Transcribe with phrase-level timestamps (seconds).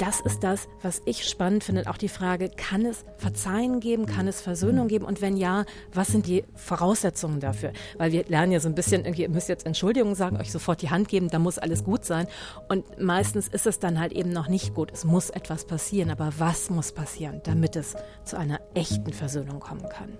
[0.00, 1.88] das ist das, was ich spannend finde.
[1.90, 6.08] Auch die Frage, kann es Verzeihen geben, kann es Versöhnung geben und wenn ja, was
[6.08, 7.72] sind die Voraussetzungen dafür?
[7.98, 10.80] Weil wir lernen ja so ein bisschen, irgendwie, ihr müsst jetzt Entschuldigung sagen, euch sofort
[10.80, 12.26] die Hand geben, da muss alles gut sein.
[12.68, 14.90] Und meistens ist es dann halt eben noch nicht gut.
[14.90, 17.94] Es muss etwas passieren, aber was muss passieren, damit es
[18.24, 20.16] zu einer echten Versöhnung kommen kann?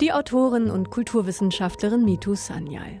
[0.00, 3.00] Die Autorin und Kulturwissenschaftlerin Mitu Sanyal.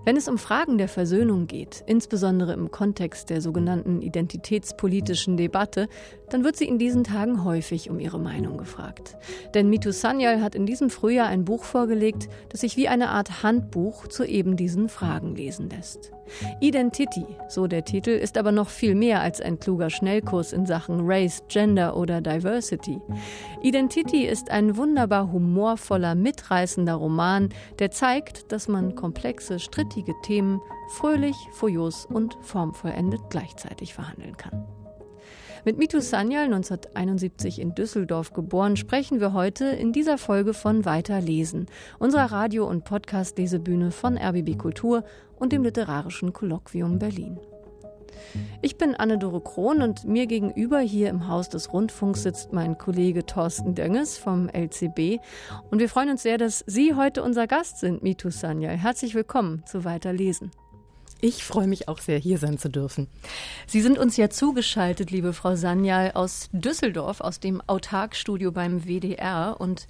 [0.03, 5.87] Wenn es um Fragen der Versöhnung geht, insbesondere im Kontext der sogenannten identitätspolitischen Debatte,
[6.31, 9.15] dann wird sie in diesen Tagen häufig um ihre Meinung gefragt.
[9.53, 13.43] Denn Mitu Sanyal hat in diesem Frühjahr ein Buch vorgelegt, das sich wie eine Art
[13.43, 16.11] Handbuch zu eben diesen Fragen lesen lässt.
[16.61, 21.01] Identity, so der Titel, ist aber noch viel mehr als ein kluger Schnellkurs in Sachen
[21.03, 23.01] Race, Gender oder Diversity.
[23.61, 27.49] Identity ist ein wunderbar humorvoller, mitreißender Roman,
[27.79, 29.90] der zeigt, dass man komplexe, strittige
[30.23, 34.65] Themen fröhlich, furios und formvollendet gleichzeitig verhandeln kann.
[35.63, 41.67] Mit Mitu Sanyal, 1971 in Düsseldorf geboren, sprechen wir heute in dieser Folge von Weiterlesen,
[41.99, 45.03] unserer Radio- und Podcast-Lesebühne von RBB Kultur
[45.37, 47.39] und dem Literarischen Kolloquium Berlin.
[48.61, 53.25] Ich bin Anne-Dore Krohn und mir gegenüber hier im Haus des Rundfunks sitzt mein Kollege
[53.25, 55.19] Thorsten Dönges vom LCB.
[55.69, 58.77] Und wir freuen uns sehr, dass Sie heute unser Gast sind, Mitu Sanyal.
[58.77, 60.51] Herzlich willkommen zu Weiterlesen.
[61.23, 63.07] Ich freue mich auch sehr, hier sein zu dürfen.
[63.67, 69.55] Sie sind uns ja zugeschaltet, liebe Frau Sanyal, aus Düsseldorf, aus dem Autarkstudio beim WDR.
[69.59, 69.87] Und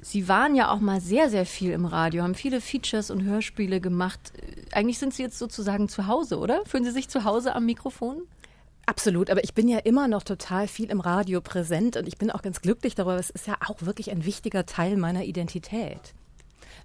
[0.00, 3.82] Sie waren ja auch mal sehr, sehr viel im Radio, haben viele Features und Hörspiele
[3.82, 4.32] gemacht.
[4.72, 6.62] Eigentlich sind Sie jetzt sozusagen zu Hause, oder?
[6.64, 8.22] Fühlen Sie sich zu Hause am Mikrofon?
[8.86, 12.30] Absolut, aber ich bin ja immer noch total viel im Radio präsent und ich bin
[12.30, 13.16] auch ganz glücklich darüber.
[13.16, 16.14] Es ist ja auch wirklich ein wichtiger Teil meiner Identität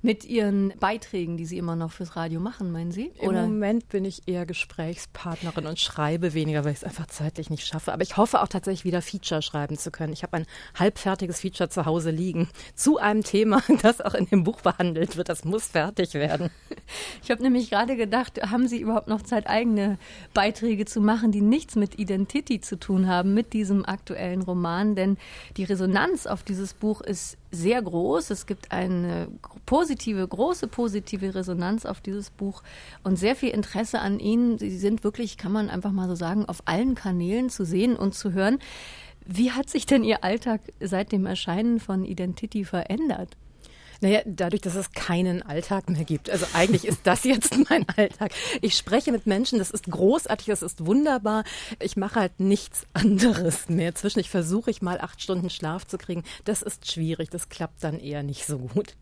[0.01, 3.11] mit Ihren Beiträgen, die Sie immer noch fürs Radio machen, meinen Sie?
[3.19, 3.43] Oder?
[3.43, 7.65] Im Moment bin ich eher Gesprächspartnerin und schreibe weniger, weil ich es einfach zeitlich nicht
[7.65, 7.93] schaffe.
[7.93, 10.13] Aber ich hoffe auch tatsächlich wieder Feature schreiben zu können.
[10.13, 14.43] Ich habe ein halbfertiges Feature zu Hause liegen zu einem Thema, das auch in dem
[14.43, 15.29] Buch behandelt wird.
[15.29, 16.49] Das muss fertig werden.
[17.21, 19.97] Ich habe nämlich gerade gedacht, haben Sie überhaupt noch Zeit, eigene
[20.33, 24.95] Beiträge zu machen, die nichts mit Identity zu tun haben, mit diesem aktuellen Roman?
[24.95, 25.17] Denn
[25.57, 28.29] die Resonanz auf dieses Buch ist sehr groß.
[28.29, 29.27] Es gibt eine
[29.65, 32.63] positive, große positive Resonanz auf dieses Buch
[33.03, 34.57] und sehr viel Interesse an Ihnen.
[34.57, 38.15] Sie sind wirklich, kann man einfach mal so sagen, auf allen Kanälen zu sehen und
[38.15, 38.59] zu hören.
[39.25, 43.35] Wie hat sich denn Ihr Alltag seit dem Erscheinen von Identity verändert?
[44.01, 46.29] Naja, dadurch, dass es keinen Alltag mehr gibt.
[46.29, 48.31] Also eigentlich ist das jetzt mein Alltag.
[48.61, 51.43] Ich spreche mit Menschen, das ist großartig, das ist wunderbar.
[51.79, 53.95] Ich mache halt nichts anderes mehr.
[53.95, 56.23] Zwischendurch versuche ich mal acht Stunden Schlaf zu kriegen.
[56.45, 58.95] Das ist schwierig, das klappt dann eher nicht so gut.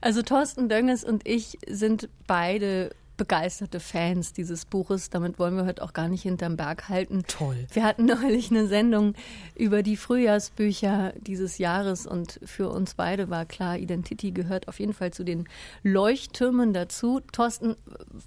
[0.00, 2.90] Also Thorsten Dönges und ich sind beide
[3.20, 5.10] begeisterte Fans dieses Buches.
[5.10, 7.22] Damit wollen wir heute auch gar nicht hinterm Berg halten.
[7.28, 7.66] Toll.
[7.70, 9.12] Wir hatten neulich eine Sendung
[9.54, 14.94] über die Frühjahrsbücher dieses Jahres und für uns beide war klar, Identity gehört auf jeden
[14.94, 15.50] Fall zu den
[15.82, 17.20] Leuchttürmen dazu.
[17.30, 17.76] Thorsten,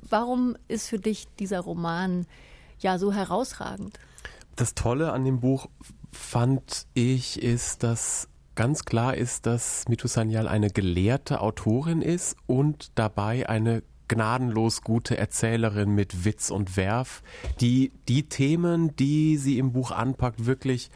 [0.08, 2.28] warum ist für dich dieser Roman
[2.78, 4.00] ja so herausragend?
[4.58, 5.70] Das Tolle an dem Buch
[6.12, 12.92] fand ich, ist, dass ganz klar ist, dass Mitu Sanyal eine gelehrte Autorin ist und
[12.94, 13.82] dabei eine
[14.14, 17.24] gnadenlos gute Erzählerin mit Witz und Werf,
[17.60, 20.92] die die Themen, die sie im Buch anpackt, wirklich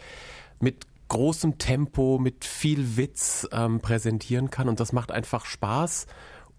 [0.59, 4.69] mit großem Tempo, mit viel Witz ähm, präsentieren kann.
[4.69, 6.07] Und das macht einfach Spaß.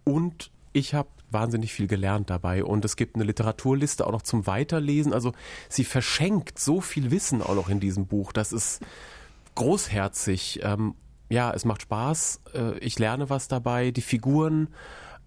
[0.04, 2.64] Und ich habe wahnsinnig viel gelernt dabei.
[2.64, 5.12] Und es gibt eine Literaturliste auch noch zum Weiterlesen.
[5.12, 5.32] Also
[5.68, 8.32] sie verschenkt so viel Wissen auch noch in diesem Buch.
[8.32, 8.80] Das ist
[9.54, 10.60] großherzig.
[10.62, 10.94] Ähm,
[11.28, 12.40] ja, es macht Spaß.
[12.54, 13.90] Äh, ich lerne was dabei.
[13.90, 14.68] Die Figuren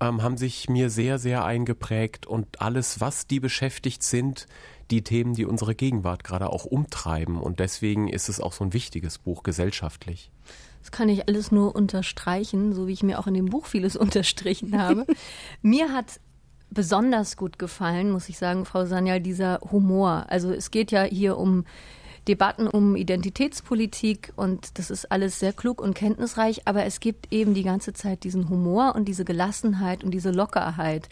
[0.02, 4.48] ähm, haben sich mir sehr, sehr eingeprägt und alles, was die beschäftigt sind,
[4.90, 7.40] die Themen, die unsere Gegenwart gerade auch umtreiben.
[7.40, 10.32] Und deswegen ist es auch so ein wichtiges Buch gesellschaftlich.
[10.82, 13.96] Das kann ich alles nur unterstreichen, so wie ich mir auch in dem Buch vieles
[13.96, 15.06] unterstrichen habe.
[15.62, 16.20] mir hat
[16.72, 20.26] besonders gut gefallen, muss ich sagen, Frau Sanyal, dieser Humor.
[20.30, 21.66] Also es geht ja hier um
[22.28, 27.56] Debatten um Identitätspolitik und das ist alles sehr klug und kenntnisreich, aber es gibt eben
[27.56, 31.10] die ganze Zeit diesen Humor und diese Gelassenheit und diese Lockerheit.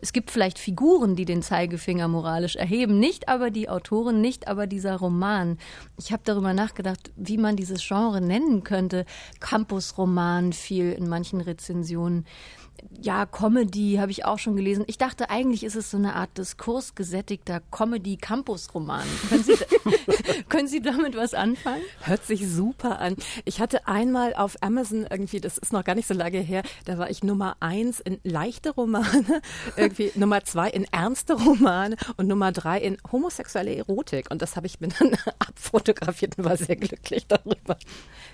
[0.00, 4.66] Es gibt vielleicht Figuren, die den Zeigefinger moralisch erheben, nicht aber die Autoren, nicht aber
[4.66, 5.58] dieser Roman.
[5.98, 9.04] Ich habe darüber nachgedacht, wie man dieses Genre nennen könnte.
[9.40, 12.24] Campusroman fiel in manchen Rezensionen
[13.00, 14.84] ja, Comedy habe ich auch schon gelesen.
[14.86, 19.06] Ich dachte, eigentlich ist es so eine Art diskursgesättigter Comedy-Campus-Roman.
[20.48, 21.82] Können Sie damit was anfangen?
[22.00, 23.16] Hört sich super an.
[23.44, 26.98] Ich hatte einmal auf Amazon irgendwie, das ist noch gar nicht so lange her, da
[26.98, 29.42] war ich Nummer eins in leichte Romane,
[29.76, 34.30] irgendwie Nummer zwei in ernste Romane und Nummer drei in homosexuelle Erotik.
[34.30, 37.78] Und das habe ich mir dann abfotografiert und war sehr glücklich darüber.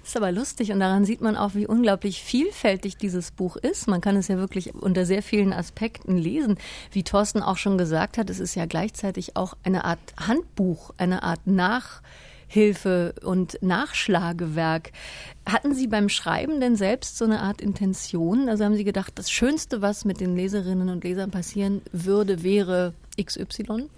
[0.04, 3.88] Ist aber lustig und daran sieht man auch, wie unglaublich vielfältig dieses Buch ist.
[3.88, 6.58] Man kann es ja wirklich unter sehr vielen Aspekten lesen.
[6.90, 11.22] Wie Thorsten auch schon gesagt hat, es ist ja gleichzeitig auch eine Art Handbuch, eine
[11.22, 11.46] Art
[12.52, 14.92] Nachhilfe und Nachschlagewerk.
[15.46, 18.48] Hatten Sie beim Schreiben denn selbst so eine Art Intention?
[18.48, 22.92] Also haben Sie gedacht, das Schönste, was mit den Leserinnen und Lesern passieren würde, wäre
[23.20, 23.88] XY?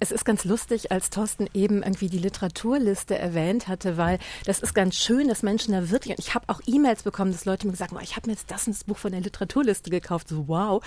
[0.00, 4.74] Es ist ganz lustig, als Thorsten eben irgendwie die Literaturliste erwähnt hatte, weil das ist
[4.74, 7.72] ganz schön, dass Menschen da wirklich, und ich habe auch E-Mails bekommen, dass Leute mir
[7.72, 10.82] gesagt haben, ich habe mir jetzt das, das Buch von der Literaturliste gekauft, so wow.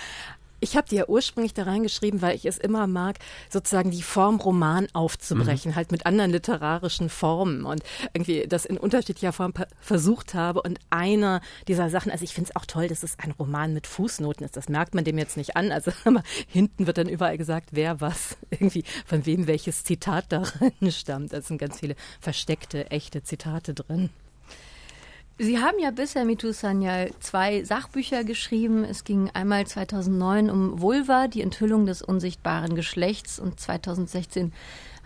[0.62, 3.18] Ich habe die ja ursprünglich da reingeschrieben, weil ich es immer mag,
[3.50, 5.74] sozusagen die Form Roman aufzubrechen, mhm.
[5.74, 7.82] halt mit anderen literarischen Formen und
[8.12, 10.62] irgendwie das in unterschiedlicher Form versucht habe.
[10.62, 13.88] Und einer dieser Sachen, also ich finde es auch toll, dass es ein Roman mit
[13.88, 14.56] Fußnoten ist.
[14.56, 15.72] Das merkt man dem jetzt nicht an.
[15.72, 15.90] Also
[16.46, 21.32] hinten wird dann überall gesagt, wer was, irgendwie von wem welches Zitat darin stammt.
[21.32, 24.10] Da sind ganz viele versteckte, echte Zitate drin.
[25.38, 28.84] Sie haben ja bisher, Mitu Sanyal, zwei Sachbücher geschrieben.
[28.84, 34.52] Es ging einmal 2009 um Vulva, die Enthüllung des unsichtbaren Geschlechts und 2016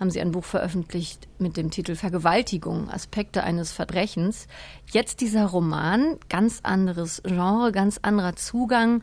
[0.00, 4.48] haben Sie ein Buch veröffentlicht mit dem Titel Vergewaltigung, Aspekte eines Verbrechens.
[4.90, 9.02] Jetzt dieser Roman, ganz anderes Genre, ganz anderer Zugang.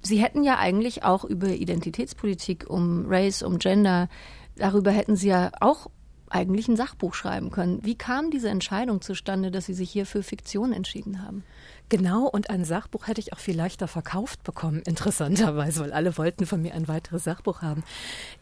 [0.00, 4.08] Sie hätten ja eigentlich auch über Identitätspolitik, um Race, um Gender,
[4.56, 5.88] darüber hätten Sie ja auch
[6.32, 7.84] eigentlich ein Sachbuch schreiben können.
[7.84, 11.44] Wie kam diese Entscheidung zustande, dass Sie sich hier für Fiktion entschieden haben?
[11.92, 16.46] Genau, und ein Sachbuch hätte ich auch viel leichter verkauft bekommen, interessanterweise, weil alle wollten
[16.46, 17.84] von mir ein weiteres Sachbuch haben.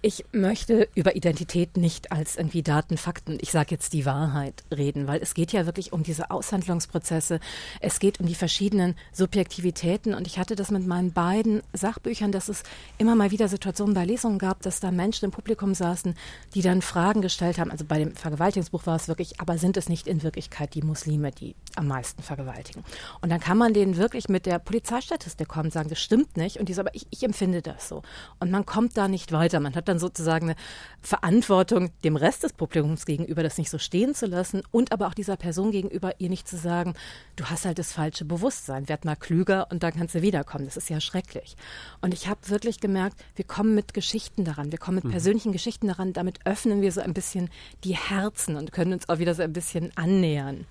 [0.02, 5.08] Ich möchte über Identität nicht als irgendwie Daten, Fakten, ich sage jetzt die Wahrheit reden,
[5.08, 7.40] weil es geht ja wirklich um diese Aushandlungsprozesse,
[7.80, 12.48] es geht um die verschiedenen Subjektivitäten und ich hatte das mit meinen beiden Sachbüchern, dass
[12.48, 12.62] es
[12.98, 16.14] immer mal wieder Situationen bei Lesungen gab, dass da Menschen im Publikum saßen,
[16.54, 17.72] die dann Fragen gestellt haben.
[17.72, 21.32] Also bei dem Vergewaltigungsbuch war es wirklich, aber sind es nicht in Wirklichkeit die Muslime,
[21.32, 22.84] die am meisten vergewaltigen?
[23.20, 26.58] Und dann kann man denen wirklich mit der Polizeistatistik kommen und sagen, das stimmt nicht.
[26.58, 28.02] Und die so, aber ich, ich empfinde das so.
[28.38, 29.60] Und man kommt da nicht weiter.
[29.60, 30.56] Man hat dann sozusagen eine
[31.02, 35.14] Verantwortung dem Rest des Publikums gegenüber, das nicht so stehen zu lassen und aber auch
[35.14, 36.94] dieser Person gegenüber, ihr nicht zu sagen,
[37.36, 40.64] du hast halt das falsche Bewusstsein, werd mal klüger und dann kannst du wiederkommen.
[40.64, 41.56] Das ist ja schrecklich.
[42.00, 45.10] Und ich habe wirklich gemerkt, wir kommen mit Geschichten daran, wir kommen mit mhm.
[45.10, 47.50] persönlichen Geschichten daran, damit öffnen wir so ein bisschen
[47.84, 50.66] die Herzen und können uns auch wieder so ein bisschen annähern.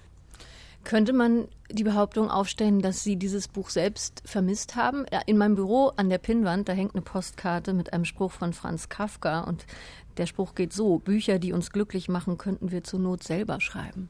[0.84, 5.06] Könnte man die Behauptung aufstellen, dass Sie dieses Buch selbst vermisst haben?
[5.28, 8.90] In meinem Büro an der Pinnwand, da hängt eine Postkarte mit einem Spruch von Franz
[8.90, 9.66] Kafka und
[10.18, 14.10] der Spruch geht so, Bücher, die uns glücklich machen, könnten wir zur Not selber schreiben.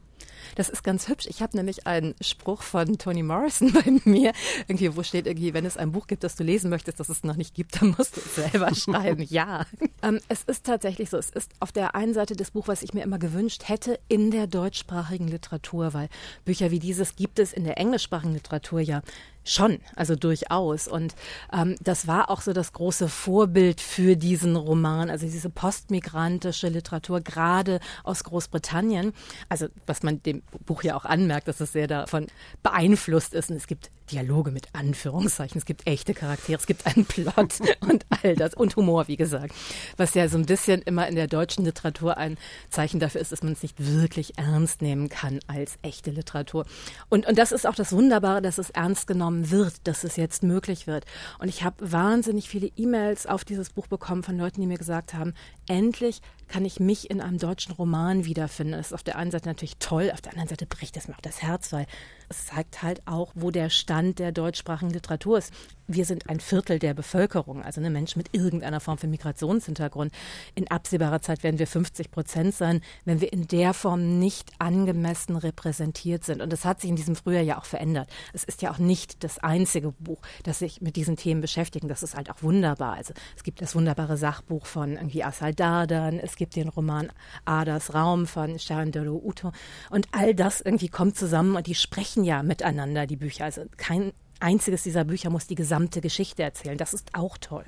[0.54, 1.26] Das ist ganz hübsch.
[1.26, 4.32] Ich habe nämlich einen Spruch von Toni Morrison bei mir,
[4.68, 7.24] irgendwie, wo steht irgendwie, wenn es ein Buch gibt, das du lesen möchtest, das es
[7.24, 9.24] noch nicht gibt, dann musst du es selber schreiben.
[9.28, 9.66] ja.
[10.02, 11.16] Ähm, es ist tatsächlich so.
[11.16, 14.30] Es ist auf der einen Seite das Buch, was ich mir immer gewünscht hätte in
[14.30, 16.08] der deutschsprachigen Literatur, weil
[16.44, 19.02] Bücher wie dieses gibt es in der englischsprachigen Literatur ja
[19.42, 20.86] Schon, also durchaus.
[20.86, 21.14] Und
[21.52, 27.20] ähm, das war auch so das große Vorbild für diesen Roman, also diese postmigrantische Literatur,
[27.22, 29.12] gerade aus Großbritannien.
[29.48, 32.26] Also was man dem Buch ja auch anmerkt, dass es sehr davon
[32.62, 33.50] beeinflusst ist.
[33.50, 38.04] Und es gibt Dialoge mit Anführungszeichen, es gibt echte Charaktere, es gibt einen Plot und
[38.10, 39.54] all das und Humor, wie gesagt.
[39.96, 42.36] Was ja so ein bisschen immer in der deutschen Literatur ein
[42.70, 46.66] Zeichen dafür ist, dass man es nicht wirklich ernst nehmen kann als echte Literatur.
[47.08, 50.42] Und, und das ist auch das Wunderbare, dass es ernst genommen wird, dass es jetzt
[50.42, 51.04] möglich wird.
[51.38, 55.14] Und ich habe wahnsinnig viele E-Mails auf dieses Buch bekommen von Leuten, die mir gesagt
[55.14, 55.34] haben,
[55.70, 58.72] endlich kann ich mich in einem deutschen Roman wiederfinden.
[58.72, 61.14] Das ist auf der einen Seite natürlich toll, auf der anderen Seite bricht es mir
[61.14, 61.86] auch das Herz, weil
[62.28, 65.52] es zeigt halt auch, wo der Stand der deutschsprachigen Literatur ist.
[65.88, 70.12] Wir sind ein Viertel der Bevölkerung, also eine Mensch mit irgendeiner Form von Migrationshintergrund.
[70.54, 75.34] In absehbarer Zeit werden wir 50 Prozent sein, wenn wir in der Form nicht angemessen
[75.36, 76.40] repräsentiert sind.
[76.40, 78.08] Und das hat sich in diesem Frühjahr ja auch verändert.
[78.32, 81.84] Es ist ja auch nicht das einzige Buch, das sich mit diesen Themen beschäftigt.
[81.88, 82.94] Das ist halt auch wunderbar.
[82.94, 87.12] Also es gibt das wunderbare Sachbuch von irgendwie Asal Dardan, es gibt den Roman
[87.44, 89.52] Adas Raum von Sharon Doro Uto.
[89.90, 93.44] Und all das irgendwie kommt zusammen und die sprechen ja miteinander, die Bücher.
[93.44, 96.78] Also kein einziges dieser Bücher muss die gesamte Geschichte erzählen.
[96.78, 97.66] Das ist auch toll.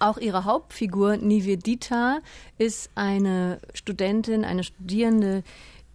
[0.00, 2.20] Auch ihre Hauptfigur Nivedita
[2.56, 5.44] ist eine Studentin, eine Studierende,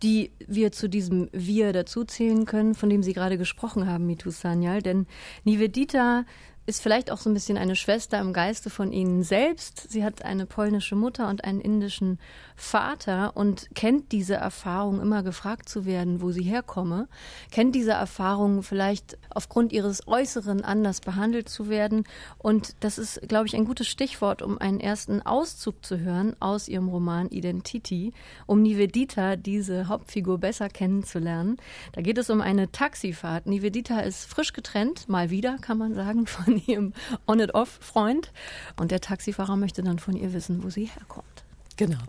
[0.03, 4.81] die wir zu diesem Wir dazuzählen können, von dem Sie gerade gesprochen haben, Mitu Sanyal.
[4.81, 5.07] Denn
[5.43, 6.25] Nivedita
[6.69, 9.91] ist vielleicht auch so ein bisschen eine Schwester im Geiste von Ihnen selbst.
[9.91, 12.19] Sie hat eine polnische Mutter und einen indischen
[12.59, 17.07] Vater und kennt diese Erfahrung, immer gefragt zu werden, wo sie herkomme,
[17.51, 22.03] kennt diese Erfahrung vielleicht aufgrund ihres Äußeren anders behandelt zu werden.
[22.37, 26.67] Und das ist, glaube ich, ein gutes Stichwort, um einen ersten Auszug zu hören aus
[26.67, 28.13] ihrem Roman Identity,
[28.45, 31.57] um Nivedita, diese Hauptfigur, besser kennenzulernen.
[31.93, 33.47] Da geht es um eine Taxifahrt.
[33.47, 36.93] Nivedita ist frisch getrennt, mal wieder, kann man sagen, von ihrem
[37.27, 38.31] On-and-Off-Freund.
[38.77, 41.43] Und der Taxifahrer möchte dann von ihr wissen, wo sie herkommt.
[41.77, 41.99] Genau.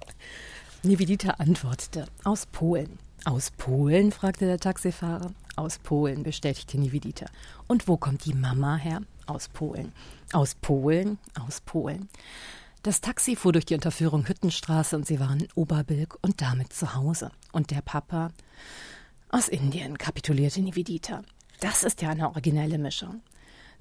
[0.83, 2.99] Nivedita antwortete, aus Polen.
[3.25, 4.13] Aus Polen?
[4.13, 5.33] fragte der Taxifahrer.
[5.57, 7.27] Aus Polen, bestätigte Nivedita.
[7.67, 9.03] Und wo kommt die Mama her?
[9.27, 9.93] Aus Polen.
[10.33, 11.19] Aus Polen?
[11.39, 12.09] Aus Polen.
[12.83, 16.95] Das Taxi fuhr durch die Unterführung Hüttenstraße und sie waren in Oberbilk und damit zu
[16.95, 17.31] Hause.
[17.53, 18.31] Und der Papa?
[19.29, 21.23] Aus Indien, kapitulierte Nivedita.
[21.61, 23.21] Das ist ja eine originelle Mischung.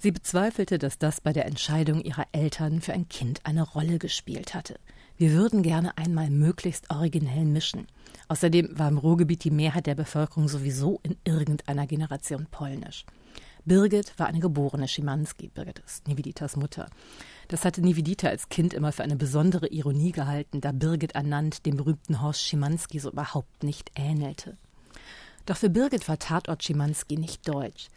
[0.01, 4.53] Sie bezweifelte, dass das bei der Entscheidung ihrer Eltern für ein Kind eine Rolle gespielt
[4.53, 4.79] hatte.
[5.17, 7.85] Wir würden gerne einmal möglichst originell mischen.
[8.29, 13.05] Außerdem war im Ruhrgebiet die Mehrheit der Bevölkerung sowieso in irgendeiner Generation polnisch.
[13.65, 15.49] Birgit war eine geborene Schimanski.
[15.49, 16.89] Birgit ist Nividitas Mutter.
[17.49, 21.75] Das hatte Nivedita als Kind immer für eine besondere Ironie gehalten, da Birgit ernannt dem
[21.75, 24.57] berühmten Horst Schimanski so überhaupt nicht ähnelte.
[25.45, 27.89] Doch für Birgit war Tatort Schimanski nicht deutsch.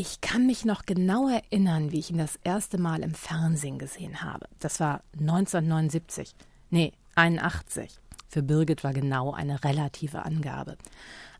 [0.00, 4.22] Ich kann mich noch genau erinnern, wie ich ihn das erste Mal im Fernsehen gesehen
[4.22, 4.46] habe.
[4.60, 6.36] Das war 1979.
[6.70, 7.98] Nee, 81.
[8.28, 10.78] Für Birgit war genau eine relative Angabe.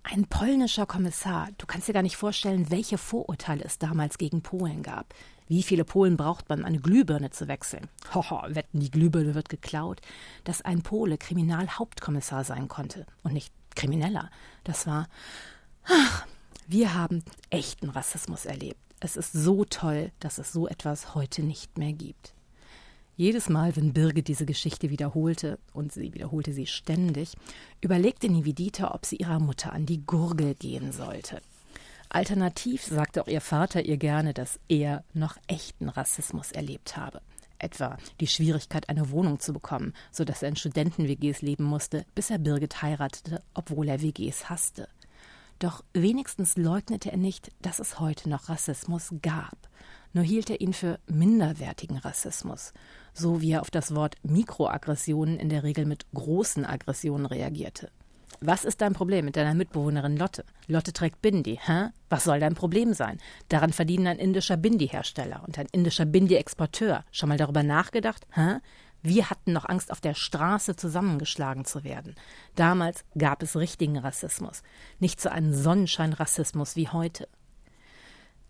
[0.03, 1.50] Ein polnischer Kommissar.
[1.57, 5.15] Du kannst dir gar nicht vorstellen, welche Vorurteile es damals gegen Polen gab.
[5.47, 7.87] Wie viele Polen braucht man, um eine Glühbirne zu wechseln?
[8.12, 10.00] Hoho, wetten, die Glühbirne wird geklaut.
[10.43, 14.33] Dass ein Pole Kriminalhauptkommissar sein konnte und nicht Krimineller.
[14.65, 15.07] Das war.
[15.85, 16.27] Ach,
[16.69, 18.79] wir haben echten Rassismus erlebt.
[19.01, 22.35] Es ist so toll, dass es so etwas heute nicht mehr gibt.
[23.17, 27.33] Jedes Mal, wenn Birgit diese Geschichte wiederholte, und sie wiederholte sie ständig,
[27.81, 31.41] überlegte Nivedita, ob sie ihrer Mutter an die Gurgel gehen sollte.
[32.11, 37.23] Alternativ sagte auch ihr Vater ihr gerne, dass er noch echten Rassismus erlebt habe.
[37.59, 42.31] Etwa die Schwierigkeit, eine Wohnung zu bekommen, so dass er in Studenten-WGs leben musste, bis
[42.31, 44.87] er Birgit heiratete, obwohl er WGs hasste.
[45.59, 49.69] Doch wenigstens leugnete er nicht, dass es heute noch Rassismus gab.
[50.12, 52.73] Nur hielt er ihn für minderwertigen Rassismus,
[53.12, 57.91] so wie er auf das Wort Mikroaggressionen in der Regel mit großen Aggressionen reagierte.
[58.41, 60.45] Was ist dein Problem mit deiner Mitbewohnerin Lotte?
[60.69, 61.88] Lotte trägt Bindi, hä?
[62.09, 63.19] Was soll dein Problem sein?
[63.49, 67.05] Daran verdienen ein indischer Bindi-Hersteller und ein indischer Bindi-Exporteur.
[67.11, 68.59] Schon mal darüber nachgedacht, hä?
[69.02, 72.14] Wir hatten noch Angst, auf der Straße zusammengeschlagen zu werden.
[72.57, 74.62] Damals gab es richtigen Rassismus,
[74.99, 77.28] nicht so einen Sonnenscheinrassismus wie heute.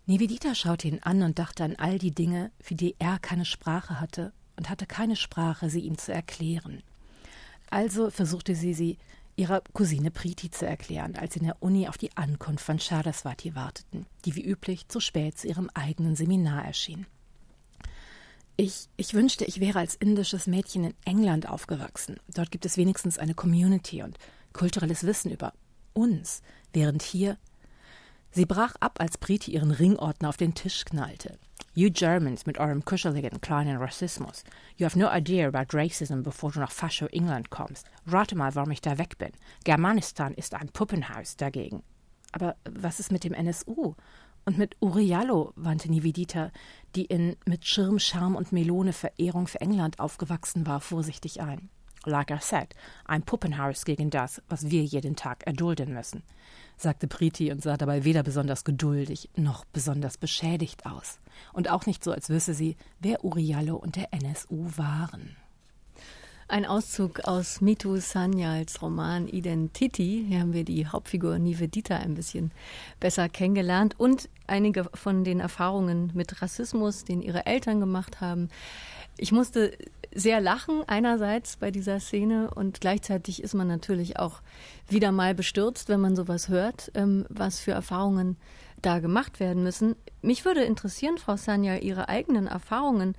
[0.07, 3.99] Nivedita schaute ihn an und dachte an all die Dinge, für die er keine Sprache
[3.99, 6.81] hatte und hatte keine Sprache, sie ihm zu erklären.
[7.69, 8.97] Also versuchte sie sie
[9.35, 13.55] ihrer Cousine Priti zu erklären, als sie in der Uni auf die Ankunft von Shadaswati
[13.55, 17.05] warteten, die wie üblich zu spät zu ihrem eigenen Seminar erschien.
[18.61, 22.17] Ich, ich wünschte, ich wäre als indisches Mädchen in England aufgewachsen.
[22.27, 24.17] Dort gibt es wenigstens eine Community und
[24.51, 25.53] kulturelles Wissen über
[25.93, 26.41] uns,
[26.73, 27.37] während hier.
[28.31, 31.39] Sie brach ab, als Priti ihren Ringordner auf den Tisch knallte.
[31.73, 34.43] You Germans mit eurem kuscheligen kleinen Rassismus.
[34.75, 37.89] You have no idea about racism, bevor du nach Fascho England kommst.
[38.07, 39.31] Rate mal, warum ich da weg bin.
[39.63, 41.81] Germanistan ist ein Puppenhaus dagegen.
[42.33, 43.95] Aber was ist mit dem NSU?
[44.49, 46.49] Und mit Uriallo wandte Nivedita,
[46.95, 51.69] die in mit Schirm, Charme und Melone Verehrung für England aufgewachsen war, vorsichtig ein.
[52.03, 52.73] Like I said,
[53.05, 56.23] ein Puppenhaus gegen das, was wir jeden Tag erdulden müssen,
[56.77, 61.19] sagte Priti und sah dabei weder besonders geduldig noch besonders beschädigt aus.
[61.53, 65.35] Und auch nicht so, als wüsste sie, wer Uriallo und der NSU waren.
[66.51, 70.25] Ein Auszug aus Mitu Sanyals Roman Identity.
[70.27, 72.51] Hier haben wir die Hauptfigur Nivedita ein bisschen
[72.99, 78.49] besser kennengelernt und einige von den Erfahrungen mit Rassismus, den ihre Eltern gemacht haben.
[79.15, 79.77] Ich musste
[80.11, 84.41] sehr lachen einerseits bei dieser Szene und gleichzeitig ist man natürlich auch
[84.87, 88.37] wieder mal bestürzt, wenn man sowas hört, ähm, was für Erfahrungen
[88.81, 89.95] da gemacht werden müssen.
[90.23, 93.13] Mich würde interessieren, Frau Sanyal, Ihre eigenen Erfahrungen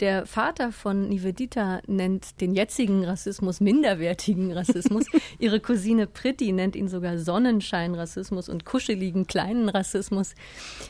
[0.00, 5.04] der Vater von Nivedita nennt den jetzigen Rassismus minderwertigen Rassismus.
[5.38, 10.34] Ihre Cousine Pritti nennt ihn sogar Sonnenscheinrassismus und kuscheligen kleinen Rassismus.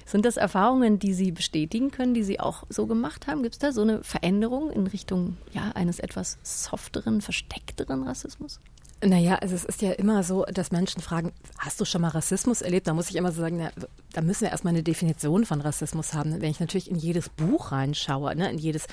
[0.04, 3.42] Sind das Erfahrungen, die Sie bestätigen können, die Sie auch so gemacht haben?
[3.42, 8.60] Gibt es da so eine Veränderung in Richtung ja, eines etwas softeren, versteckteren Rassismus?
[9.04, 12.62] Naja, also es ist ja immer so, dass Menschen fragen, hast du schon mal Rassismus
[12.62, 12.86] erlebt?
[12.86, 13.70] Da muss ich immer so sagen, na,
[14.14, 16.40] da müssen wir erstmal eine Definition von Rassismus haben.
[16.40, 18.86] Wenn ich natürlich in jedes Buch reinschaue, ne, in jedes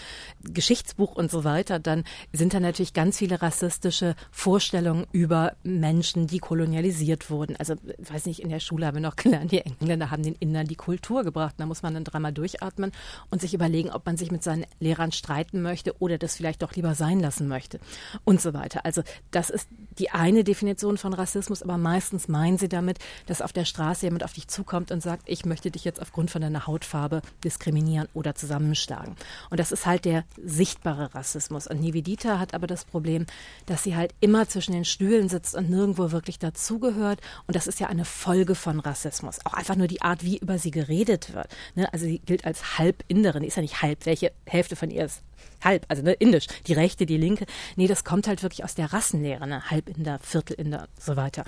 [0.43, 6.39] Geschichtsbuch und so weiter, dann sind da natürlich ganz viele rassistische Vorstellungen über Menschen, die
[6.39, 7.55] kolonialisiert wurden.
[7.55, 10.67] Also, weiß nicht, in der Schule haben wir noch gelernt, die Engländer haben den Indern
[10.67, 11.55] die Kultur gebracht.
[11.57, 12.91] Da muss man dann dreimal durchatmen
[13.31, 16.73] und sich überlegen, ob man sich mit seinen Lehrern streiten möchte oder das vielleicht doch
[16.73, 17.79] lieber sein lassen möchte
[18.25, 18.85] und so weiter.
[18.85, 19.69] Also, das ist
[19.99, 24.23] die eine Definition von Rassismus, aber meistens meinen sie damit, dass auf der Straße jemand
[24.23, 28.35] auf dich zukommt und sagt, ich möchte dich jetzt aufgrund von deiner Hautfarbe diskriminieren oder
[28.35, 29.15] zusammenschlagen.
[29.49, 31.67] Und das ist halt der sichtbare Rassismus.
[31.67, 33.25] Und Nivedita hat aber das Problem,
[33.65, 37.19] dass sie halt immer zwischen den Stühlen sitzt und nirgendwo wirklich dazugehört.
[37.47, 39.39] Und das ist ja eine Folge von Rassismus.
[39.45, 41.47] Auch einfach nur die Art, wie über sie geredet wird.
[41.75, 41.91] Ne?
[41.93, 44.05] Also sie gilt als Halbinderin, ist ja nicht halb.
[44.05, 45.21] Welche Hälfte von ihr ist
[45.63, 47.45] halb, also ne, indisch, die rechte, die linke.
[47.75, 51.43] Nee, das kommt halt wirklich aus der Rassenlehre, ne, Halbinder, Viertelinder, so weiter.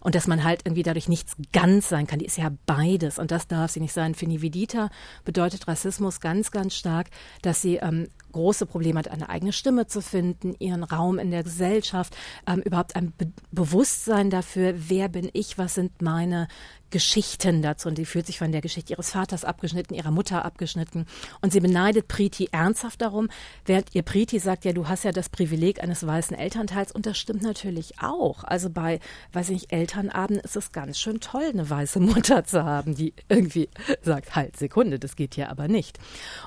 [0.00, 3.30] Und dass man halt irgendwie dadurch nichts ganz sein kann, die ist ja beides und
[3.30, 4.14] das darf sie nicht sein.
[4.14, 4.90] Für Nivedita
[5.24, 7.08] bedeutet Rassismus ganz, ganz stark,
[7.42, 11.44] dass sie ähm, große Probleme hat, eine eigene Stimme zu finden, ihren Raum in der
[11.44, 12.16] Gesellschaft,
[12.46, 16.48] ähm, überhaupt ein Be Bewusstsein dafür, wer bin ich, was sind meine
[16.90, 17.88] Geschichten dazu.
[17.88, 21.06] Und sie fühlt sich von der Geschichte ihres Vaters abgeschnitten, ihrer Mutter abgeschnitten.
[21.40, 23.28] Und sie beneidet Priti ernsthaft darum,
[23.64, 26.92] während ihr Priti sagt, ja, du hast ja das Privileg eines weißen Elternteils.
[26.92, 28.44] Und das stimmt natürlich auch.
[28.44, 29.00] Also bei,
[29.32, 33.14] weiß ich nicht, Elternabend ist es ganz schön toll, eine weiße Mutter zu haben, die
[33.28, 33.68] irgendwie
[34.02, 35.98] sagt, halt, Sekunde, das geht hier aber nicht.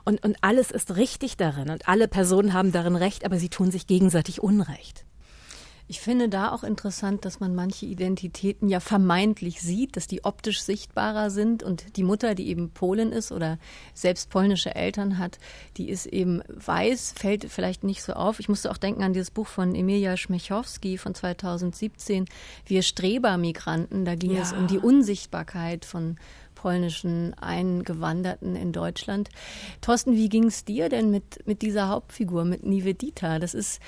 [0.05, 3.71] Und, und alles ist richtig darin und alle Personen haben darin recht, aber sie tun
[3.71, 5.05] sich gegenseitig Unrecht.
[5.91, 10.61] Ich finde da auch interessant, dass man manche Identitäten ja vermeintlich sieht, dass die optisch
[10.61, 13.57] sichtbarer sind und die Mutter, die eben Polin ist oder
[13.95, 15.39] selbst polnische Eltern hat,
[15.77, 18.39] die ist eben weiß, fällt vielleicht nicht so auf.
[18.39, 22.25] Ich musste auch denken an dieses Buch von Emilia Schmechowski von 2017,
[22.67, 24.05] Wir Strebermigranten.
[24.05, 24.43] Da ging ja.
[24.43, 26.17] es um die Unsichtbarkeit von
[26.53, 29.29] polnischen Eingewanderten in Deutschland.
[29.81, 33.39] Thorsten, wie ging es dir denn mit, mit dieser Hauptfigur, mit Nivedita?
[33.39, 33.79] Das ist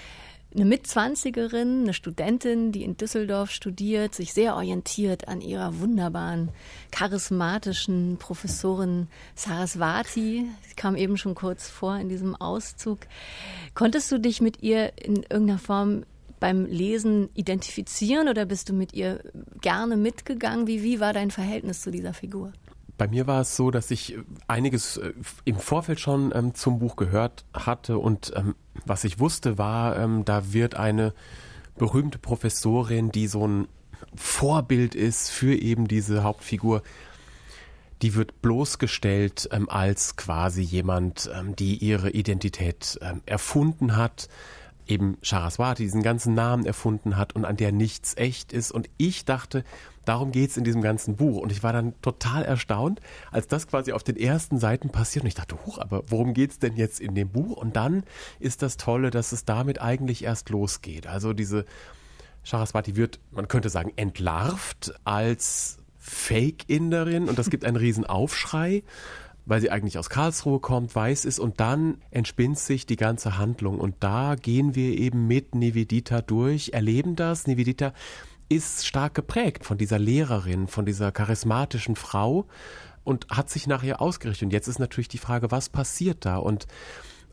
[0.54, 6.50] eine Mitzwanzigerin, eine Studentin, die in Düsseldorf studiert, sich sehr orientiert an ihrer wunderbaren,
[6.92, 10.46] charismatischen Professorin Saraswati.
[10.68, 13.00] Sie kam eben schon kurz vor in diesem Auszug.
[13.74, 16.04] Konntest du dich mit ihr in irgendeiner Form
[16.42, 19.22] beim Lesen identifizieren oder bist du mit ihr
[19.62, 20.68] gerne mitgegangen?
[20.68, 22.52] Wie, wie war dein Verhältnis zu dieser Figur?
[23.02, 24.16] Bei mir war es so, dass ich
[24.48, 28.54] einiges äh, im Vorfeld schon ähm, zum Buch gehört hatte und ähm,
[28.86, 31.16] was ich wusste war, ähm, da wird eine
[31.80, 33.68] berühmte Professorin, die so ein
[34.14, 36.84] Vorbild ist für eben diese Hauptfigur,
[38.04, 44.30] die wird bloßgestellt ähm, als quasi jemand, ähm, die ihre Identität ähm, erfunden hat,
[44.92, 48.72] eben Saraswati diesen ganzen Namen erfunden hat und an der nichts echt ist.
[48.72, 49.64] Und ich dachte,
[50.04, 51.42] darum geht es in diesem ganzen Buch.
[51.42, 53.00] Und ich war dann total erstaunt,
[53.32, 55.24] als das quasi auf den ersten Seiten passiert.
[55.24, 57.56] Und ich dachte, huch, aber worum geht es denn jetzt in dem Buch?
[57.58, 58.04] Und dann
[58.40, 61.08] ist das Tolle, dass es damit eigentlich erst losgeht.
[61.08, 61.66] Also diese
[62.44, 68.84] Saraswati wird, man könnte sagen, entlarvt als Fake-Inderin und das gibt einen riesen Aufschrei
[69.46, 73.80] weil sie eigentlich aus Karlsruhe kommt, weiß ist und dann entspinnt sich die ganze Handlung
[73.80, 77.48] und da gehen wir eben mit Nivedita durch, erleben das.
[77.48, 77.94] Nivedita
[78.50, 82.46] ist stark geprägt von dieser Lehrerin, von dieser charismatischen Frau
[83.04, 84.48] und hat sich nachher ausgerichtet.
[84.48, 86.38] Und jetzt ist natürlich die Frage, was passiert da?
[86.38, 86.68] Und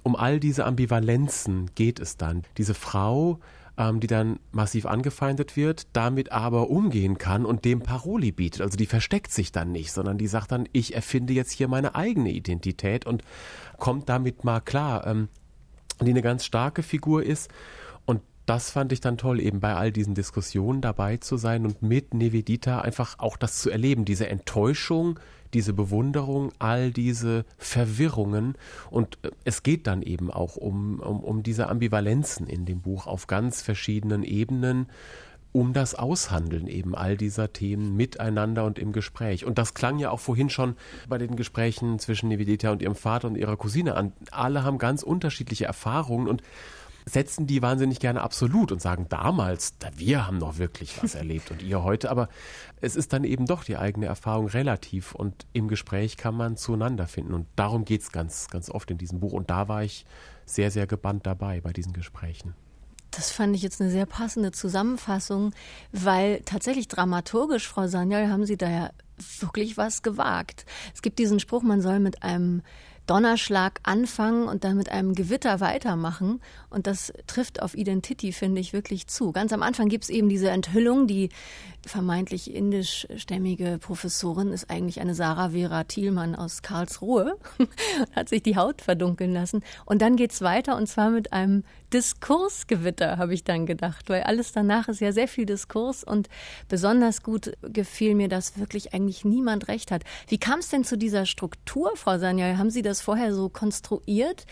[0.02, 2.44] um all diese Ambivalenzen geht es dann.
[2.56, 3.40] Diese Frau
[3.78, 8.60] ähm, die dann massiv angefeindet wird, damit aber umgehen kann und dem Paroli bietet.
[8.60, 11.94] Also die versteckt sich dann nicht, sondern die sagt dann, ich erfinde jetzt hier meine
[11.94, 13.22] eigene Identität und
[13.78, 15.06] kommt damit mal klar.
[15.06, 15.28] Ähm,
[16.00, 17.50] die eine ganz starke Figur ist
[18.04, 21.82] und das fand ich dann toll, eben bei all diesen Diskussionen dabei zu sein und
[21.82, 25.20] mit Nevedita einfach auch das zu erleben, diese Enttäuschung,
[25.54, 28.54] diese Bewunderung, all diese Verwirrungen.
[28.90, 33.06] Und äh, es geht dann eben auch um, um, um diese Ambivalenzen in dem Buch
[33.06, 34.88] auf ganz verschiedenen Ebenen
[35.52, 39.44] um das Aushandeln eben all dieser Themen miteinander und im Gespräch.
[39.44, 40.76] Und das klang ja auch vorhin schon
[41.08, 44.12] bei den Gesprächen zwischen Nevedita und ihrem Vater und ihrer Cousine an.
[44.30, 46.42] Alle haben ganz unterschiedliche Erfahrungen und
[47.08, 51.62] setzen die wahnsinnig gerne absolut und sagen damals, wir haben noch wirklich was erlebt und
[51.62, 52.28] ihr heute, aber
[52.80, 57.06] es ist dann eben doch die eigene Erfahrung relativ und im Gespräch kann man zueinander
[57.06, 60.04] finden und darum geht es ganz, ganz oft in diesem Buch und da war ich
[60.46, 62.54] sehr, sehr gebannt dabei bei diesen Gesprächen.
[63.10, 65.52] Das fand ich jetzt eine sehr passende Zusammenfassung,
[65.92, 68.90] weil tatsächlich dramaturgisch, Frau Sanyal, haben Sie da ja
[69.40, 70.66] wirklich was gewagt.
[70.94, 72.62] Es gibt diesen Spruch, man soll mit einem
[73.08, 76.40] Donnerschlag anfangen und dann mit einem Gewitter weitermachen.
[76.70, 79.32] Und das trifft auf Identity, finde ich, wirklich zu.
[79.32, 81.30] Ganz am Anfang gibt es eben diese Enthüllung, die
[81.88, 87.38] vermeintlich indischstämmige Professorin ist eigentlich eine Sarah Vera Thielmann aus Karlsruhe,
[88.14, 89.62] hat sich die Haut verdunkeln lassen.
[89.84, 94.22] Und dann geht es weiter und zwar mit einem Diskursgewitter, habe ich dann gedacht, weil
[94.22, 96.28] alles danach ist ja sehr viel Diskurs und
[96.68, 100.02] besonders gut gefiel mir, dass wirklich eigentlich niemand recht hat.
[100.28, 102.58] Wie kam es denn zu dieser Struktur, Frau Sanja?
[102.58, 104.44] Haben Sie das vorher so konstruiert,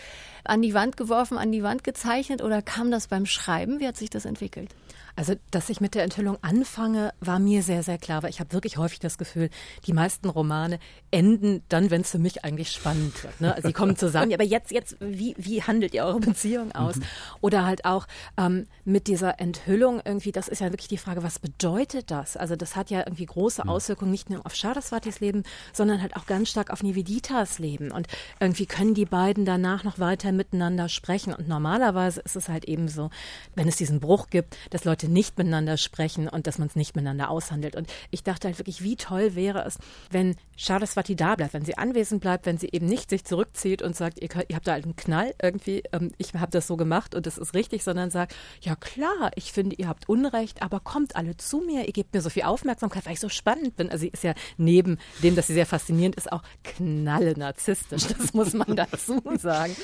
[0.43, 3.79] an die Wand geworfen, an die Wand gezeichnet oder kam das beim Schreiben?
[3.79, 4.73] Wie hat sich das entwickelt?
[5.17, 8.53] Also, dass ich mit der Enthüllung anfange, war mir sehr, sehr klar, weil ich habe
[8.53, 9.49] wirklich häufig das Gefühl,
[9.87, 10.77] die meisten Romane
[11.09, 13.41] enden dann, wenn es für mich eigentlich spannend wird.
[13.41, 13.55] Ne?
[13.55, 16.97] Also, sie kommen zusammen, aber jetzt, jetzt, wie, wie handelt ihr eure Beziehung aus?
[16.97, 17.03] Mhm.
[17.41, 18.05] Oder halt auch
[18.37, 22.37] ähm, mit dieser Enthüllung irgendwie, das ist ja wirklich die Frage, was bedeutet das?
[22.37, 23.69] Also, das hat ja irgendwie große mhm.
[23.69, 25.41] Auswirkungen nicht nur auf Shadaswatis Leben,
[25.73, 27.89] sondern halt auch ganz stark auf Nividitas Leben.
[27.89, 28.07] Und
[28.39, 31.33] irgendwie können die beiden danach noch weiter miteinander sprechen.
[31.33, 33.09] Und normalerweise ist es halt eben so,
[33.55, 36.75] wenn es diesen Bruch gibt, dass Leute Leute nicht miteinander sprechen und dass man es
[36.75, 37.75] nicht miteinander aushandelt.
[37.75, 39.77] Und ich dachte halt wirklich, wie toll wäre es,
[40.11, 43.95] wenn Saraswati da bleibt, wenn sie anwesend bleibt, wenn sie eben nicht sich zurückzieht und
[43.95, 47.25] sagt, ihr, ihr habt da einen Knall irgendwie, ähm, ich habe das so gemacht und
[47.25, 51.37] das ist richtig, sondern sagt, ja klar, ich finde, ihr habt Unrecht, aber kommt alle
[51.37, 53.89] zu mir, ihr gebt mir so viel Aufmerksamkeit, weil ich so spannend bin.
[53.89, 58.33] Also sie ist ja neben dem, dass sie sehr faszinierend ist, auch knalle narzisstisch, das
[58.33, 59.75] muss man dazu sagen.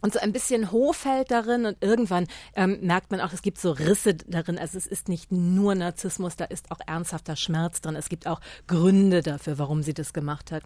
[0.00, 3.72] Und so ein bisschen Hohfeld darin und irgendwann ähm, merkt man auch, es gibt so
[3.72, 4.58] Risse darin, drin.
[4.58, 7.96] Also es ist nicht nur Narzissmus, da ist auch ernsthafter Schmerz drin.
[7.96, 10.62] Es gibt auch Gründe dafür, warum sie das gemacht hat.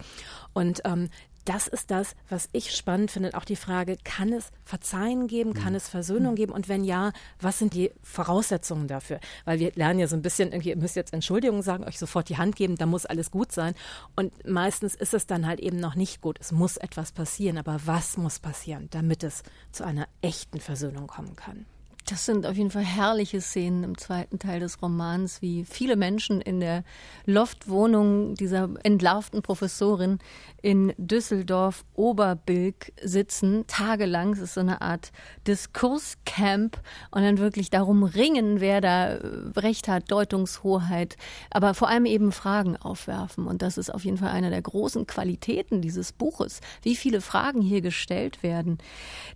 [0.53, 1.09] Und ähm,
[1.45, 3.35] das ist das, was ich spannend finde.
[3.35, 6.53] Auch die Frage, kann es Verzeihen geben, kann es Versöhnung geben?
[6.53, 9.19] Und wenn ja, was sind die Voraussetzungen dafür?
[9.47, 12.29] Weil wir lernen ja so ein bisschen, irgendwie, ihr müsst jetzt Entschuldigungen sagen, euch sofort
[12.29, 13.73] die Hand geben, da muss alles gut sein.
[14.15, 16.37] Und meistens ist es dann halt eben noch nicht gut.
[16.39, 17.57] Es muss etwas passieren.
[17.57, 21.65] Aber was muss passieren, damit es zu einer echten Versöhnung kommen kann?
[22.09, 26.41] Das sind auf jeden Fall herrliche Szenen im zweiten Teil des Romans, wie viele Menschen
[26.41, 26.83] in der
[27.27, 30.19] Loftwohnung dieser entlarvten Professorin
[30.63, 34.33] in Düsseldorf Oberbilk sitzen, tagelang.
[34.33, 35.13] Es ist so eine Art
[35.47, 39.21] Diskurscamp und dann wirklich darum ringen, wer da äh,
[39.57, 41.19] Recht hat, Deutungshoheit,
[41.51, 43.47] aber vor allem eben Fragen aufwerfen.
[43.47, 47.61] Und das ist auf jeden Fall eine der großen Qualitäten dieses Buches, wie viele Fragen
[47.61, 48.79] hier gestellt werden.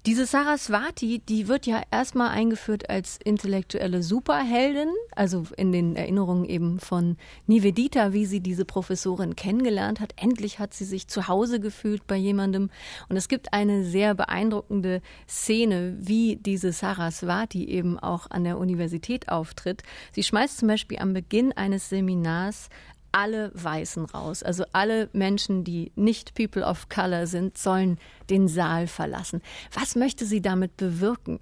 [0.06, 6.44] Diese Saraswati, die wird ja erstmal eingeführt eingeführt als intellektuelle Superheldin, also in den Erinnerungen
[6.44, 10.14] eben von Nivedita, wie sie diese Professorin kennengelernt hat.
[10.16, 12.70] Endlich hat sie sich zu Hause gefühlt bei jemandem.
[13.08, 19.28] Und es gibt eine sehr beeindruckende Szene, wie diese Saraswati eben auch an der Universität
[19.28, 19.82] auftritt.
[20.12, 22.68] Sie schmeißt zum Beispiel am Beginn eines Seminars
[23.10, 24.42] alle Weißen raus.
[24.42, 27.98] Also alle Menschen, die nicht People of Color sind, sollen
[28.30, 29.42] den Saal verlassen.
[29.74, 31.40] Was möchte sie damit bewirken?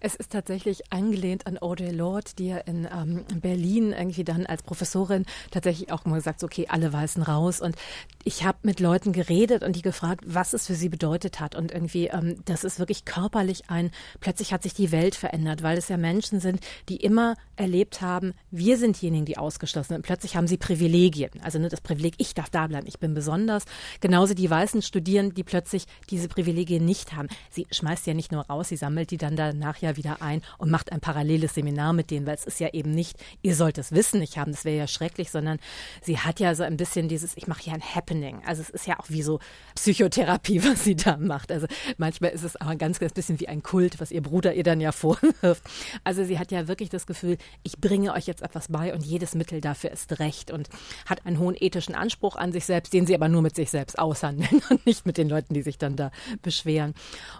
[0.00, 4.62] Es ist tatsächlich angelehnt an Audre Lorde, die ja in ähm, Berlin irgendwie dann als
[4.62, 7.60] Professorin tatsächlich auch mal gesagt, okay, alle Weißen raus.
[7.60, 7.76] Und
[8.24, 11.54] ich habe mit Leuten geredet und die gefragt, was es für sie bedeutet hat.
[11.54, 15.78] Und irgendwie, ähm, das ist wirklich körperlich ein, plötzlich hat sich die Welt verändert, weil
[15.78, 19.96] es ja Menschen sind, die immer erlebt haben, wir sind diejenigen, die ausgeschlossen sind.
[19.96, 21.30] Und plötzlich haben sie Privilegien.
[21.42, 23.64] Also ne, das Privileg, ich darf da bleiben, ich bin besonders.
[24.00, 27.28] Genauso die weißen Studierenden, die plötzlich diese Privilegien nicht haben.
[27.50, 30.42] Sie schmeißt ja nicht nur raus, sie sammelt die dann danach ja ja wieder ein
[30.58, 33.78] und macht ein paralleles Seminar mit denen, weil es ist ja eben nicht, ihr sollt
[33.78, 35.58] es wissen nicht haben, das wäre ja schrecklich, sondern
[36.02, 38.42] sie hat ja so ein bisschen dieses, ich mache hier ein Happening.
[38.44, 39.40] Also es ist ja auch wie so
[39.74, 41.50] Psychotherapie, was sie da macht.
[41.50, 44.54] Also manchmal ist es auch ein ganz, ganz bisschen wie ein Kult, was ihr Bruder
[44.54, 45.62] ihr dann ja vorwirft.
[46.04, 49.34] Also sie hat ja wirklich das Gefühl, ich bringe euch jetzt etwas bei und jedes
[49.34, 50.68] Mittel dafür ist recht und
[51.06, 53.98] hat einen hohen ethischen Anspruch an sich selbst, den sie aber nur mit sich selbst
[53.98, 56.10] aushandeln und nicht mit den Leuten, die sich dann da
[56.42, 56.94] beschweren.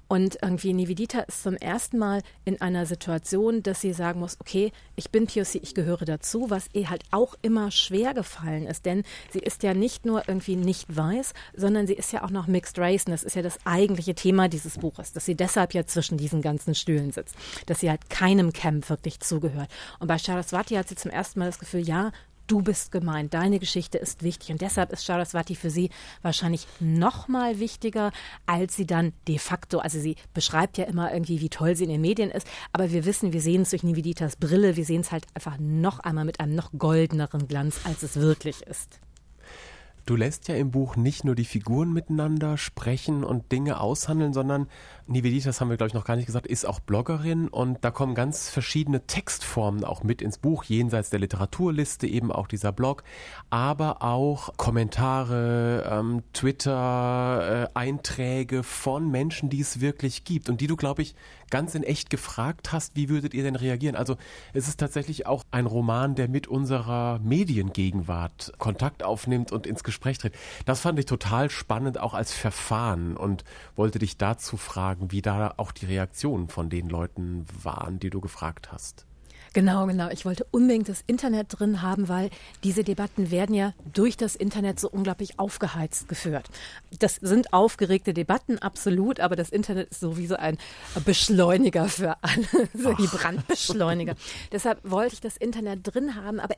[0.08, 4.72] Und irgendwie Nivedita ist zum ersten Mal in einer Situation, dass sie sagen muss, okay,
[4.94, 9.02] ich bin POC, ich gehöre dazu, was ihr halt auch immer schwer gefallen ist, denn
[9.32, 12.78] sie ist ja nicht nur irgendwie nicht weiß, sondern sie ist ja auch noch Mixed
[12.78, 16.18] Race und das ist ja das eigentliche Thema dieses Buches, dass sie deshalb ja zwischen
[16.18, 17.34] diesen ganzen Stühlen sitzt,
[17.66, 19.68] dass sie halt keinem Camp wirklich zugehört.
[19.98, 22.12] Und bei Saraswati hat sie zum ersten Mal das Gefühl, ja,
[22.46, 24.50] du bist gemeint, deine Geschichte ist wichtig.
[24.50, 25.90] Und deshalb ist Saraswati für sie
[26.22, 28.12] wahrscheinlich noch mal wichtiger,
[28.46, 31.90] als sie dann de facto, also sie beschreibt ja immer irgendwie, wie toll sie in
[31.90, 35.12] den Medien ist, aber wir wissen, wir sehen es durch Nividitas Brille, wir sehen es
[35.12, 39.00] halt einfach noch einmal mit einem noch goldeneren Glanz, als es wirklich ist.
[40.06, 44.68] Du lässt ja im Buch nicht nur die Figuren miteinander sprechen und Dinge aushandeln, sondern
[45.08, 47.90] Nivedita, das haben wir glaube ich noch gar nicht gesagt, ist auch Bloggerin und da
[47.90, 53.02] kommen ganz verschiedene Textformen auch mit ins Buch, jenseits der Literaturliste eben auch dieser Blog,
[53.50, 60.76] aber auch Kommentare, ähm, Twitter-Einträge äh, von Menschen, die es wirklich gibt und die du
[60.76, 61.16] glaube ich
[61.50, 63.96] ganz in echt gefragt hast, wie würdet ihr denn reagieren?
[63.96, 64.16] Also
[64.52, 70.18] es ist tatsächlich auch ein Roman, der mit unserer Mediengegenwart Kontakt aufnimmt und ins Gespräch
[70.18, 70.34] tritt.
[70.64, 75.54] Das fand ich total spannend, auch als Verfahren und wollte dich dazu fragen, wie da
[75.56, 79.05] auch die Reaktionen von den Leuten waren, die du gefragt hast.
[79.56, 80.10] Genau, genau.
[80.10, 82.28] Ich wollte unbedingt das Internet drin haben, weil
[82.62, 86.50] diese Debatten werden ja durch das Internet so unglaublich aufgeheizt geführt.
[86.98, 90.58] Das sind aufgeregte Debatten, absolut, aber das Internet ist sowieso ein
[91.06, 94.14] Beschleuniger für alle, so die Brandbeschleuniger.
[94.52, 96.54] Deshalb wollte ich das Internet drin haben, aber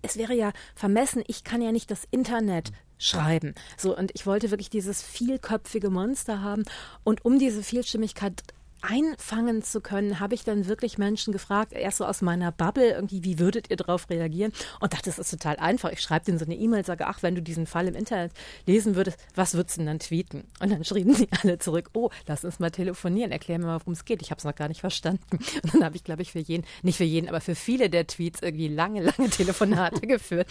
[0.00, 3.54] es wäre ja vermessen, ich kann ja nicht das Internet schreiben.
[3.76, 6.64] So, und ich wollte wirklich dieses vielköpfige Monster haben.
[7.04, 8.42] Und um diese Vielstimmigkeit
[8.82, 13.24] einfangen zu können, habe ich dann wirklich Menschen gefragt, erst so aus meiner Bubble, irgendwie,
[13.24, 14.52] wie würdet ihr darauf reagieren?
[14.80, 15.90] Und dachte, das ist total einfach.
[15.90, 18.32] Ich schreibe denen so eine E-Mail, sage, ach, wenn du diesen Fall im Internet
[18.66, 20.44] lesen würdest, was würdest du denn dann tweeten?
[20.60, 23.92] Und dann schrieben sie alle zurück, oh, lass uns mal telefonieren, erklär mir mal, worum
[23.92, 24.22] es geht.
[24.22, 25.38] Ich habe es noch gar nicht verstanden.
[25.62, 28.06] Und dann habe ich, glaube ich, für jeden, nicht für jeden, aber für viele der
[28.06, 30.48] Tweets irgendwie lange, lange Telefonate geführt.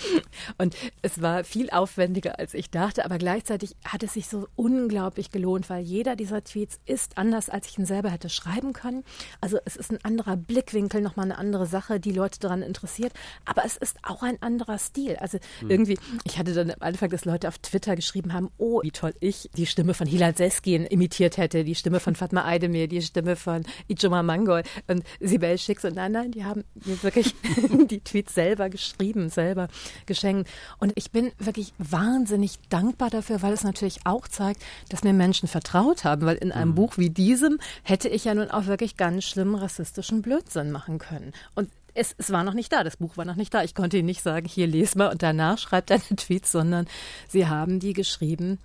[0.57, 5.31] Und es war viel aufwendiger, als ich dachte, aber gleichzeitig hat es sich so unglaublich
[5.31, 9.03] gelohnt, weil jeder dieser Tweets ist anders, als ich ihn selber hätte schreiben können.
[9.41, 13.13] Also es ist ein anderer Blickwinkel, nochmal eine andere Sache, die Leute daran interessiert.
[13.45, 15.15] Aber es ist auch ein anderer Stil.
[15.17, 15.69] Also mhm.
[15.69, 19.13] irgendwie, ich hatte dann am Anfang, dass Leute auf Twitter geschrieben haben, oh, wie toll
[19.19, 23.36] ich die Stimme von Hilal Seskin imitiert hätte, die Stimme von Fatma Aydemir, die Stimme
[23.36, 25.86] von Ijoma Mangol und Sibel Schicks.
[25.86, 27.36] Und nein, nein, die haben mir wirklich
[27.89, 29.67] die Tweets selber geschrieben, selber
[30.06, 30.49] geschenkt.
[30.80, 35.47] Und ich bin wirklich wahnsinnig dankbar dafür, weil es natürlich auch zeigt, dass mir Menschen
[35.47, 36.75] vertraut haben, weil in einem mhm.
[36.75, 41.34] Buch wie diesem hätte ich ja nun auch wirklich ganz schlimmen rassistischen Blödsinn machen können.
[41.56, 43.63] Und es, es, war noch nicht da, das Buch war noch nicht da.
[43.63, 46.88] Ich konnte Ihnen nicht sagen, hier les mal und danach schreibt deine Tweets, sondern
[47.28, 48.60] Sie haben die geschrieben,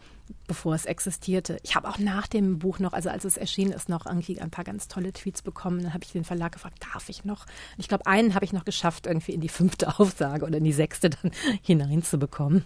[0.46, 1.58] bevor es existierte.
[1.62, 4.50] Ich habe auch nach dem Buch noch, also als es erschienen ist, noch irgendwie ein
[4.50, 5.82] paar ganz tolle Tweets bekommen.
[5.82, 7.46] Dann habe ich den Verlag gefragt, darf ich noch?
[7.46, 10.64] Und ich glaube, einen habe ich noch geschafft, irgendwie in die fünfte Aufsage oder in
[10.64, 11.30] die sechste dann
[11.62, 12.64] hineinzubekommen.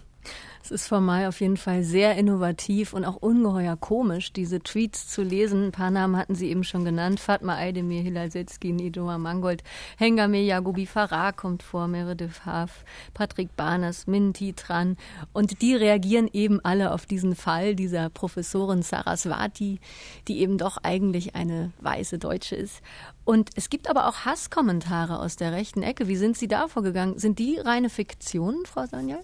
[0.69, 5.21] Es ist formal auf jeden Fall sehr innovativ und auch ungeheuer komisch, diese Tweets zu
[5.21, 5.67] lesen.
[5.67, 7.21] Ein paar Namen hatten Sie eben schon genannt.
[7.21, 9.63] Fatma Aydemir, Hilal Setzki, Nidoma Mangold,
[9.97, 14.97] Hengame Yagubi Farah kommt vor, Meredith Haaf, Patrick Barnes, Minti Tran.
[15.31, 19.79] Und die reagieren eben alle auf diesen Fall dieser Professorin Saraswati,
[20.27, 22.81] die eben doch eigentlich eine weiße Deutsche ist.
[23.23, 26.09] Und es gibt aber auch Hasskommentare aus der rechten Ecke.
[26.09, 27.17] Wie sind Sie da vorgegangen?
[27.17, 29.23] Sind die reine Fiktionen, Frau Sanyal?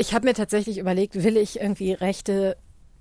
[0.00, 2.56] Ich habe mir tatsächlich überlegt, will ich irgendwie rechte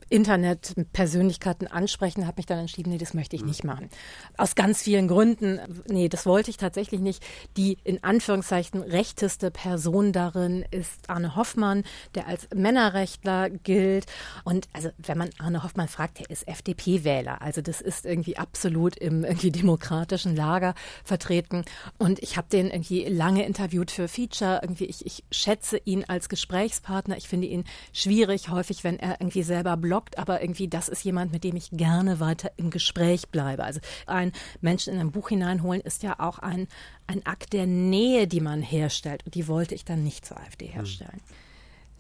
[0.10, 3.90] Internetpersönlichkeiten ansprechen, habe mich dann entschieden, nee, das möchte ich nicht machen.
[4.38, 7.24] Aus ganz vielen Gründen, nee, das wollte ich tatsächlich nicht.
[7.58, 11.84] Die in Anführungszeichen rechteste Person darin ist Arne Hoffmann,
[12.16, 14.06] der als Männerrechtler gilt.
[14.44, 17.42] Und also, wenn man Arne Hoffmann fragt, der ist FDP-Wähler.
[17.42, 21.66] Also das ist irgendwie absolut im irgendwie demokratischen Lager vertreten.
[21.98, 24.60] Und ich habe den irgendwie lange interviewt für Feature.
[24.62, 27.18] Irgendwie, ich, ich schätze ihn als Gesprächspartner.
[27.18, 31.04] Ich finde ihn schwierig, häufig, wenn er irgendwie selber bloggt blockt, aber irgendwie das ist
[31.04, 33.64] jemand, mit dem ich gerne weiter im Gespräch bleibe.
[33.64, 34.32] Also ein
[34.62, 36.68] Menschen in ein Buch hineinholen ist ja auch ein,
[37.08, 39.26] ein Akt der Nähe, die man herstellt.
[39.26, 40.74] Und die wollte ich dann nicht zur AfD hm.
[40.74, 41.22] herstellen.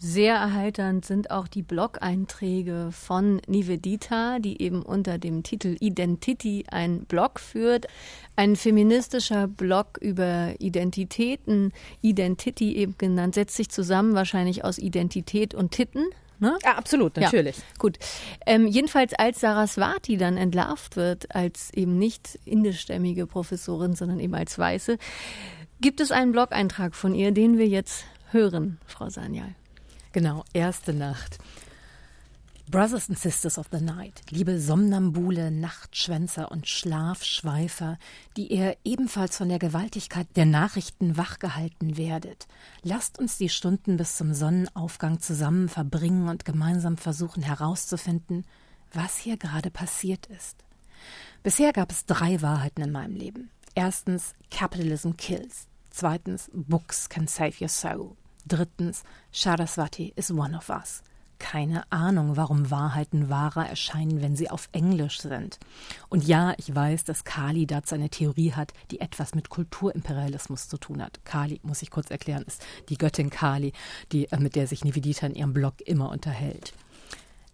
[0.01, 7.03] Sehr erheiternd sind auch die Blog-Einträge von Nivedita, die eben unter dem Titel Identity ein
[7.03, 7.87] Blog führt.
[8.37, 15.71] Ein feministischer Blog über Identitäten, Identity eben genannt, setzt sich zusammen wahrscheinlich aus Identität und
[15.71, 16.05] Titten.
[16.39, 16.57] Ne?
[16.63, 17.57] Ja, absolut, natürlich.
[17.57, 17.99] Ja, gut.
[18.45, 24.57] Ähm, jedenfalls, als Saraswati dann entlarvt wird, als eben nicht indischstämmige Professorin, sondern eben als
[24.57, 24.97] Weiße,
[25.81, 29.53] gibt es einen Blog-Eintrag von ihr, den wir jetzt hören, Frau Sanyal.
[30.13, 31.39] Genau, erste Nacht.
[32.69, 37.97] Brothers and Sisters of the Night, liebe Somnambule, Nachtschwänzer und Schlafschweifer,
[38.37, 42.47] die ihr ebenfalls von der Gewaltigkeit der Nachrichten wachgehalten werdet,
[42.83, 48.45] lasst uns die Stunden bis zum Sonnenaufgang zusammen verbringen und gemeinsam versuchen herauszufinden,
[48.93, 50.63] was hier gerade passiert ist.
[51.41, 53.49] Bisher gab es drei Wahrheiten in meinem Leben.
[53.73, 55.65] Erstens, Capitalism kills.
[55.89, 58.15] Zweitens, Books can save your soul.
[58.47, 59.01] Drittens,
[59.31, 61.01] Saraswati is one of us.
[61.39, 65.57] Keine Ahnung, warum Wahrheiten wahrer erscheinen, wenn sie auf Englisch sind.
[66.09, 70.77] Und ja, ich weiß, dass Kali dazu eine Theorie hat, die etwas mit Kulturimperialismus zu
[70.77, 71.23] tun hat.
[71.25, 73.73] Kali, muss ich kurz erklären, ist die Göttin Kali,
[74.11, 76.73] die, äh, mit der sich Nivedita in ihrem Blog immer unterhält.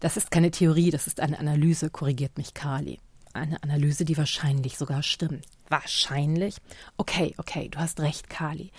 [0.00, 2.98] Das ist keine Theorie, das ist eine Analyse, korrigiert mich Kali.
[3.32, 5.44] Eine Analyse, die wahrscheinlich sogar stimmt.
[5.68, 6.56] Wahrscheinlich?
[6.96, 8.70] Okay, okay, du hast recht, Kali.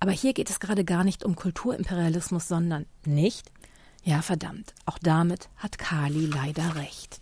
[0.00, 3.50] Aber hier geht es gerade gar nicht um Kulturimperialismus, sondern nicht?
[4.08, 7.20] Ja, verdammt, auch damit hat Kali leider recht.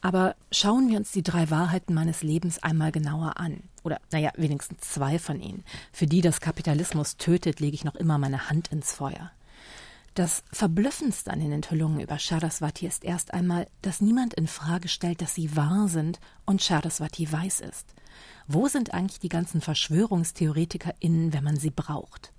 [0.00, 3.64] Aber schauen wir uns die drei Wahrheiten meines Lebens einmal genauer an.
[3.84, 5.62] Oder, naja, wenigstens zwei von ihnen.
[5.92, 9.30] Für die das Kapitalismus tötet, lege ich noch immer meine Hand ins Feuer.
[10.14, 15.20] Das Verblüffendste an den Enthüllungen über Saraswati ist erst einmal, dass niemand in Frage stellt,
[15.20, 17.92] dass sie wahr sind und Saraswati weiß ist.
[18.46, 22.32] Wo sind eigentlich die ganzen VerschwörungstheoretikerInnen, wenn man sie braucht?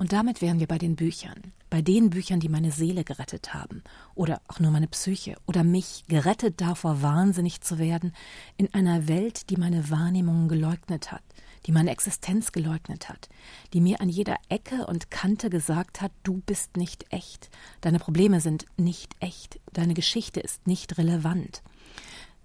[0.00, 1.52] Und damit wären wir bei den Büchern.
[1.68, 3.82] Bei den Büchern, die meine Seele gerettet haben.
[4.14, 5.36] Oder auch nur meine Psyche.
[5.46, 8.14] Oder mich gerettet davor, wahnsinnig zu werden.
[8.56, 11.22] In einer Welt, die meine Wahrnehmungen geleugnet hat
[11.66, 13.28] die meine Existenz geleugnet hat,
[13.74, 17.50] die mir an jeder Ecke und Kante gesagt hat, du bist nicht echt,
[17.82, 21.62] deine Probleme sind nicht echt, deine Geschichte ist nicht relevant.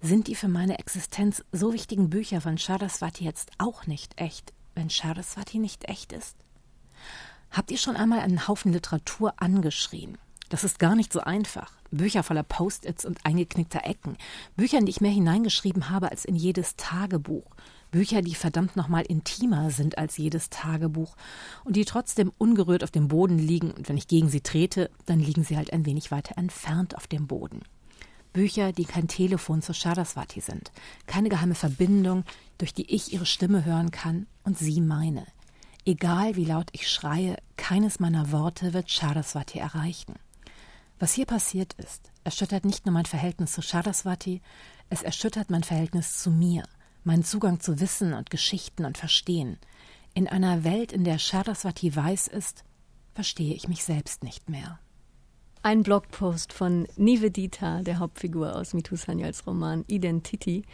[0.02, 4.90] Sind die für meine Existenz so wichtigen Bücher von Saraswati jetzt auch nicht echt, wenn
[4.90, 6.36] Saraswati nicht echt ist?
[7.56, 10.18] Habt ihr schon einmal einen Haufen Literatur angeschrien?
[10.50, 11.72] Das ist gar nicht so einfach.
[11.90, 14.18] Bücher voller Post-its und eingeknickter Ecken.
[14.56, 17.46] Bücher, die ich mehr hineingeschrieben habe als in jedes Tagebuch.
[17.90, 21.16] Bücher, die verdammt nochmal intimer sind als jedes Tagebuch
[21.64, 25.18] und die trotzdem ungerührt auf dem Boden liegen und wenn ich gegen sie trete, dann
[25.18, 27.62] liegen sie halt ein wenig weiter entfernt auf dem Boden.
[28.34, 30.72] Bücher, die kein Telefon zu Shadaswati sind,
[31.06, 32.24] keine geheime Verbindung,
[32.58, 35.26] durch die ich ihre Stimme hören kann und sie meine.
[35.86, 40.16] Egal wie laut ich schreie, keines meiner Worte wird Shadaswati erreichen.
[40.98, 44.42] Was hier passiert ist, erschüttert nicht nur mein Verhältnis zu Shadaswati,
[44.90, 46.64] es erschüttert mein Verhältnis zu mir
[47.06, 49.58] mein Zugang zu Wissen und Geschichten und Verstehen.
[50.12, 52.64] In einer Welt, in der Saraswati weiß ist,
[53.14, 54.80] verstehe ich mich selbst nicht mehr.
[55.62, 60.64] Ein Blogpost von Nivedita, der Hauptfigur aus Mitu Sanyals Roman Identity.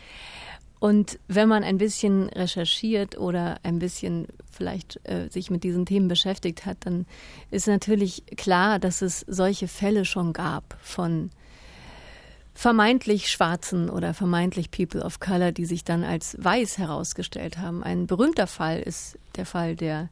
[0.83, 6.09] Und wenn man ein bisschen recherchiert oder ein bisschen vielleicht äh, sich mit diesen Themen
[6.09, 7.07] beschäftigt hat, dann
[7.53, 11.31] ist natürlich klar, dass es solche Fälle schon gab von
[12.53, 17.85] vermeintlich Schwarzen oder vermeintlich People of Color, die sich dann als weiß herausgestellt haben.
[17.85, 20.09] Ein berühmter Fall ist der Fall der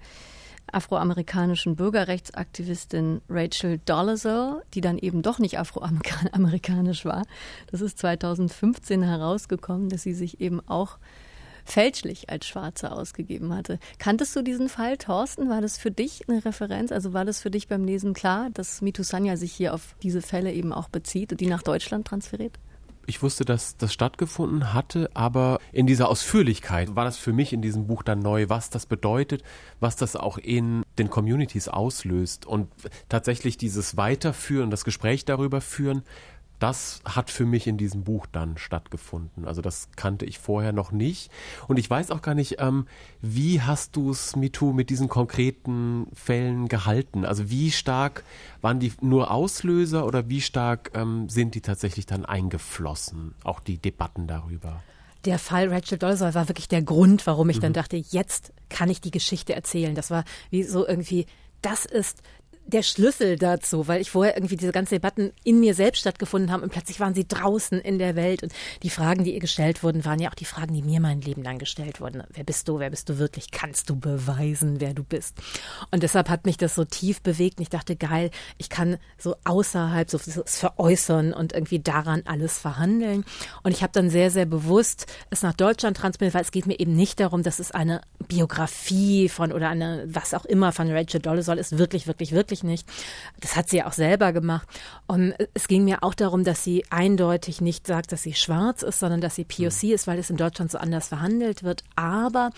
[0.73, 7.25] afroamerikanischen Bürgerrechtsaktivistin Rachel Dolezal, die dann eben doch nicht afroamerikanisch war.
[7.71, 10.99] Das ist 2015 herausgekommen, dass sie sich eben auch
[11.65, 13.79] fälschlich als Schwarze ausgegeben hatte.
[13.99, 15.49] Kanntest du diesen Fall, Thorsten?
[15.49, 16.93] War das für dich eine Referenz?
[16.93, 20.23] Also war das für dich beim Lesen klar, dass Mitu Sanya sich hier auf diese
[20.23, 22.59] Fälle eben auch bezieht und die nach Deutschland transferiert?
[23.11, 27.61] Ich wusste, dass das stattgefunden hatte, aber in dieser Ausführlichkeit war das für mich in
[27.61, 29.43] diesem Buch dann neu, was das bedeutet,
[29.81, 32.47] was das auch in den Communities auslöst.
[32.47, 32.69] Und
[33.09, 36.05] tatsächlich dieses Weiterführen, das Gespräch darüber führen,
[36.61, 39.47] das hat für mich in diesem Buch dann stattgefunden.
[39.47, 41.31] Also das kannte ich vorher noch nicht.
[41.67, 42.87] Und ich weiß auch gar nicht, ähm,
[43.23, 47.25] wie hast du es, MeToo, mit diesen konkreten Fällen gehalten?
[47.25, 48.25] Also wie stark
[48.61, 53.35] waren die nur Auslöser oder wie stark ähm, sind die tatsächlich dann eingeflossen?
[53.43, 54.83] Auch die Debatten darüber.
[55.25, 57.63] Der Fall Rachel Dolezal war wirklich der Grund, warum ich mhm.
[57.63, 59.95] dann dachte, jetzt kann ich die Geschichte erzählen.
[59.95, 61.27] Das war wie so irgendwie,
[61.63, 62.23] das ist
[62.71, 66.63] der Schlüssel dazu, weil ich vorher irgendwie diese ganzen Debatten in mir selbst stattgefunden haben
[66.63, 68.53] und plötzlich waren sie draußen in der Welt und
[68.83, 71.43] die Fragen, die ihr gestellt wurden, waren ja auch die Fragen, die mir mein Leben
[71.43, 72.23] lang gestellt wurden.
[72.31, 72.79] Wer bist du?
[72.79, 73.51] Wer bist du wirklich?
[73.51, 75.37] Kannst du beweisen, wer du bist?
[75.91, 79.37] Und deshalb hat mich das so tief bewegt und ich dachte, geil, ich kann so
[79.45, 83.25] außerhalb so veräußern und irgendwie daran alles verhandeln.
[83.63, 86.79] Und ich habe dann sehr, sehr bewusst es nach Deutschland transportiert, weil es geht mir
[86.79, 91.21] eben nicht darum, dass es eine Biografie von oder eine was auch immer von Rachel
[91.21, 92.89] Dolezal ist, wirklich, wirklich, wirklich ich nicht.
[93.41, 94.69] Das hat sie ja auch selber gemacht.
[95.07, 99.01] Und es ging mir auch darum, dass sie eindeutig nicht sagt, dass sie schwarz ist,
[99.01, 99.91] sondern dass sie POC mhm.
[99.91, 101.83] ist, weil es in Deutschland so anders verhandelt wird.
[101.97, 102.51] Aber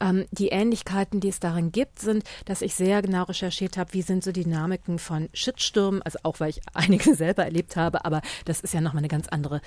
[0.00, 4.02] ähm, die Ähnlichkeiten, die es darin gibt, sind, dass ich sehr genau recherchiert habe, wie
[4.02, 8.60] sind so Dynamiken von Shitstürmen, also auch weil ich einige selber erlebt habe, aber das
[8.60, 9.60] ist ja nochmal eine ganz andere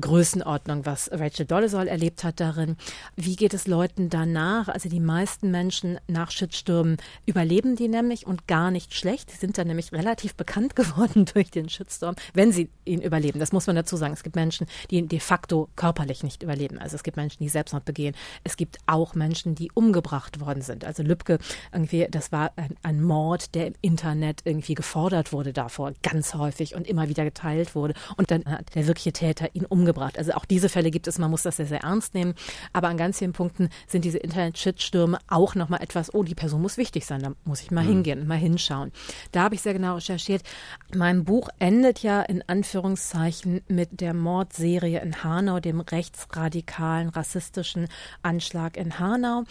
[0.00, 2.76] Größenordnung, was Rachel Dolezal erlebt hat darin.
[3.16, 4.68] Wie geht es Leuten danach?
[4.68, 9.66] Also die meisten Menschen nach Shitstürmen überleben die nämlich und gar nicht schlecht sind dann
[9.66, 13.38] nämlich relativ bekannt geworden durch den Shitstorm, wenn sie ihn überleben.
[13.38, 14.14] Das muss man dazu sagen.
[14.14, 16.78] Es gibt Menschen, die ihn de facto körperlich nicht überleben.
[16.78, 18.14] Also es gibt Menschen, die Selbstmord begehen.
[18.44, 20.84] Es gibt auch Menschen, die umgebracht worden sind.
[20.84, 21.38] Also Lübcke,
[21.72, 26.74] irgendwie, das war ein, ein Mord, der im Internet irgendwie gefordert wurde davor, ganz häufig
[26.74, 27.94] und immer wieder geteilt wurde.
[28.16, 30.18] Und dann hat der wirkliche Täter ihn umgebracht.
[30.18, 31.18] Also auch diese Fälle gibt es.
[31.18, 32.34] Man muss das sehr, sehr ernst nehmen.
[32.72, 36.76] Aber an ganz vielen Punkten sind diese Internet-Shitstürme auch nochmal etwas, oh, die Person muss
[36.76, 37.22] wichtig sein.
[37.22, 37.88] Da muss ich mal mhm.
[37.88, 38.92] hingehen und mal hinschauen.
[39.32, 40.42] Da habe ich sehr genau recherchiert.
[40.94, 47.88] Mein Buch endet ja in Anführungszeichen mit der Mordserie in Hanau, dem rechtsradikalen, rassistischen
[48.22, 49.44] Anschlag in Hanau.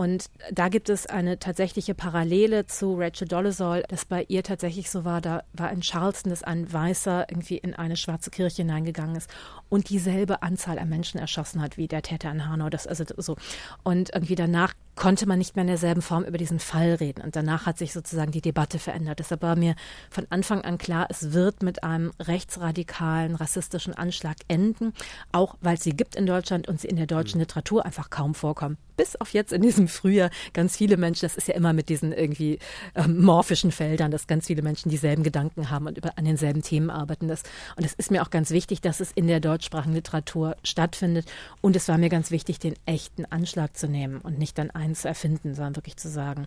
[0.00, 5.04] Und da gibt es eine tatsächliche Parallele zu Rachel Dolezal, dass bei ihr tatsächlich so
[5.04, 9.30] war, da war in Charleston, dass ein Weißer irgendwie in eine schwarze Kirche hineingegangen ist
[9.68, 12.70] und dieselbe Anzahl an Menschen erschossen hat wie der Täter in Hanau.
[12.70, 13.36] Das also so.
[13.82, 17.22] Und irgendwie danach konnte man nicht mehr in derselben Form über diesen Fall reden.
[17.22, 19.09] Und danach hat sich sozusagen die Debatte verändert.
[19.14, 19.74] Deshalb war mir
[20.10, 24.92] von Anfang an klar, es wird mit einem rechtsradikalen, rassistischen Anschlag enden,
[25.32, 27.42] auch weil es sie gibt in Deutschland und sie in der deutschen mhm.
[27.42, 28.76] Literatur einfach kaum vorkommen.
[28.96, 32.12] Bis auf jetzt in diesem Frühjahr ganz viele Menschen, das ist ja immer mit diesen
[32.12, 32.58] irgendwie
[32.94, 36.90] ähm, morphischen Feldern, dass ganz viele Menschen dieselben Gedanken haben und über, an denselben Themen
[36.90, 37.26] arbeiten.
[37.26, 37.42] Das,
[37.76, 41.26] und es ist mir auch ganz wichtig, dass es in der deutschsprachigen Literatur stattfindet.
[41.62, 44.94] Und es war mir ganz wichtig, den echten Anschlag zu nehmen und nicht dann ein
[44.94, 46.46] zu erfinden, sondern wirklich zu sagen,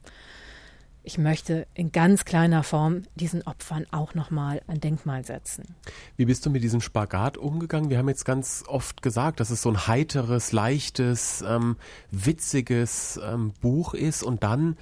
[1.04, 5.76] ich möchte in ganz kleiner Form diesen Opfern auch nochmal ein Denkmal setzen.
[6.16, 7.89] Wie bist du mit diesem Spagat umgegangen?
[7.89, 11.76] Wir haben jetzt ganz oft gesagt, dass es so ein heiteres, leichtes, ähm,
[12.10, 14.78] witziges ähm, Buch ist und dann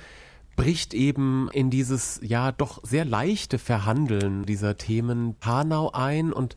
[0.56, 6.56] bricht eben in dieses ja doch sehr leichte Verhandeln dieser Themen Hanau ein und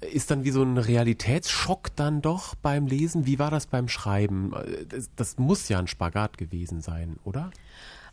[0.00, 3.26] ist dann wie so ein Realitätsschock dann doch beim Lesen.
[3.26, 4.52] Wie war das beim Schreiben?
[4.88, 7.50] Das, das muss ja ein Spagat gewesen sein, oder?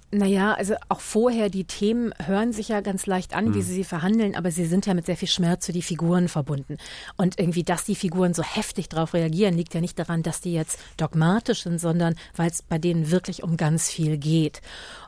[0.10, 3.56] Naja, also auch vorher, die Themen hören sich ja ganz leicht an, hm.
[3.56, 6.30] wie sie sie verhandeln, aber sie sind ja mit sehr viel Schmerz für die Figuren
[6.30, 6.78] verbunden.
[7.18, 10.54] Und irgendwie, dass die Figuren so heftig darauf reagieren, liegt ja nicht daran, dass die
[10.54, 14.62] jetzt dogmatisch sind, sondern weil es bei denen wirklich um ganz viel geht.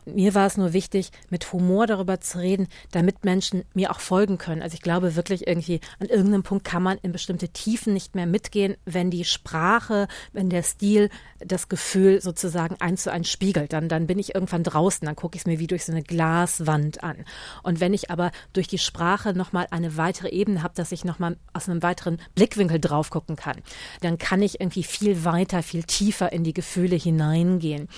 [0.06, 4.38] Mir war es nur wichtig, mit Humor darüber zu reden, damit Menschen mir auch folgen
[4.38, 4.62] können.
[4.62, 8.26] Also ich glaube wirklich irgendwie, an irgendeinem Punkt kann man in bestimmte Tiefen nicht mehr
[8.26, 13.72] mitgehen, wenn die Sprache, wenn der Stil das Gefühl sozusagen eins zu eins spiegelt.
[13.72, 16.02] Dann, dann bin ich irgendwann draußen, dann gucke ich es mir wie durch so eine
[16.02, 17.24] Glaswand an.
[17.62, 21.36] Und wenn ich aber durch die Sprache nochmal eine weitere Ebene habe, dass ich nochmal
[21.52, 23.56] aus einem weiteren Blickwinkel drauf gucken kann,
[24.00, 27.88] dann kann ich irgendwie viel weiter, viel tiefer in die Gefühle hineingehen.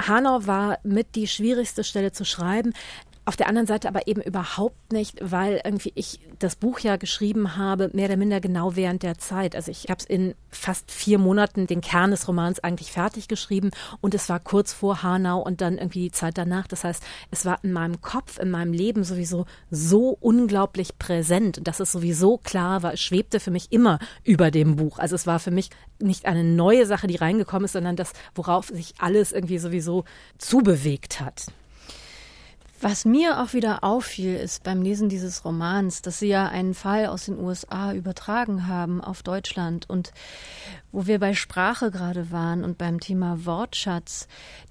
[0.00, 2.72] Hanau war mit die schwierigste Stelle zu schreiben.
[3.28, 7.58] Auf der anderen Seite aber eben überhaupt nicht, weil irgendwie ich das Buch ja geschrieben
[7.58, 9.54] habe, mehr oder minder genau während der Zeit.
[9.54, 13.70] Also ich habe es in fast vier Monaten den Kern des Romans eigentlich fertig geschrieben
[14.00, 16.68] und es war kurz vor Hanau und dann irgendwie die Zeit danach.
[16.68, 21.80] Das heißt, es war in meinem Kopf, in meinem Leben sowieso so unglaublich präsent, dass
[21.80, 22.94] es sowieso klar war.
[22.94, 24.98] Es schwebte für mich immer über dem Buch.
[24.98, 25.68] Also es war für mich
[25.98, 30.06] nicht eine neue Sache, die reingekommen ist, sondern das, worauf sich alles irgendwie sowieso
[30.38, 31.48] zubewegt hat.
[32.80, 37.06] Was mir auch wieder auffiel, ist beim Lesen dieses Romans, dass Sie ja einen Fall
[37.06, 40.12] aus den USA übertragen haben auf Deutschland und
[40.92, 44.28] wo wir bei Sprache gerade waren und beim Thema Wortschatz,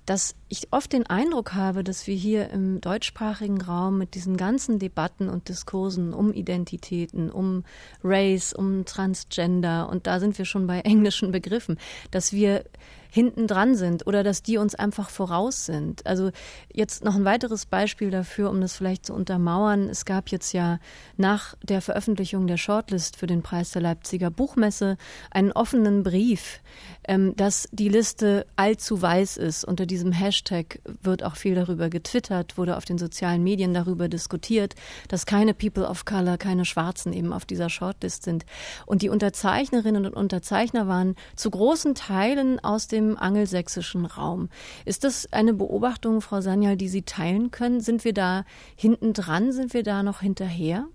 [0.08, 4.80] dass ich oft den Eindruck habe, dass wir hier im deutschsprachigen Raum mit diesen ganzen
[4.80, 7.66] Debatten und Diskursen um Identitäten, um
[8.03, 11.78] Race, um Transgender, und da sind wir schon bei englischen Begriffen,
[12.10, 12.64] dass wir
[13.10, 16.05] hinten dran sind oder dass die uns einfach voraus sind.
[16.05, 16.32] Also
[16.72, 19.89] jetzt noch ein weiteres Beispiel dafür, um das vielleicht zu untermauern.
[19.89, 20.80] Es gab jetzt ja
[21.16, 24.97] nach der Veröffentlichung der Shortlist für den Preis der Leipziger Buchmesse
[25.32, 26.62] einen offenen Brief,
[27.08, 29.66] ähm, dass die Liste allzu weiß ist.
[29.66, 34.76] Unter diesem Hashtag wird auch viel darüber getwittert, wurde auf den sozialen Medien darüber diskutiert,
[35.08, 38.45] dass keine People of Color, keine Schwarzen eben auf dieser Shortlist sind.
[38.86, 44.50] Und die Unterzeichnerinnen und Unterzeichner waren zu großen Teilen aus dem angelsächsischen Raum.
[44.86, 47.82] Ist das eine Beobachtung, Frau Sanyal, die Sie teilen können?
[47.82, 48.45] Sind wir da
[48.76, 49.52] hinten dran?
[49.52, 50.86] Sind wir da noch hinterher?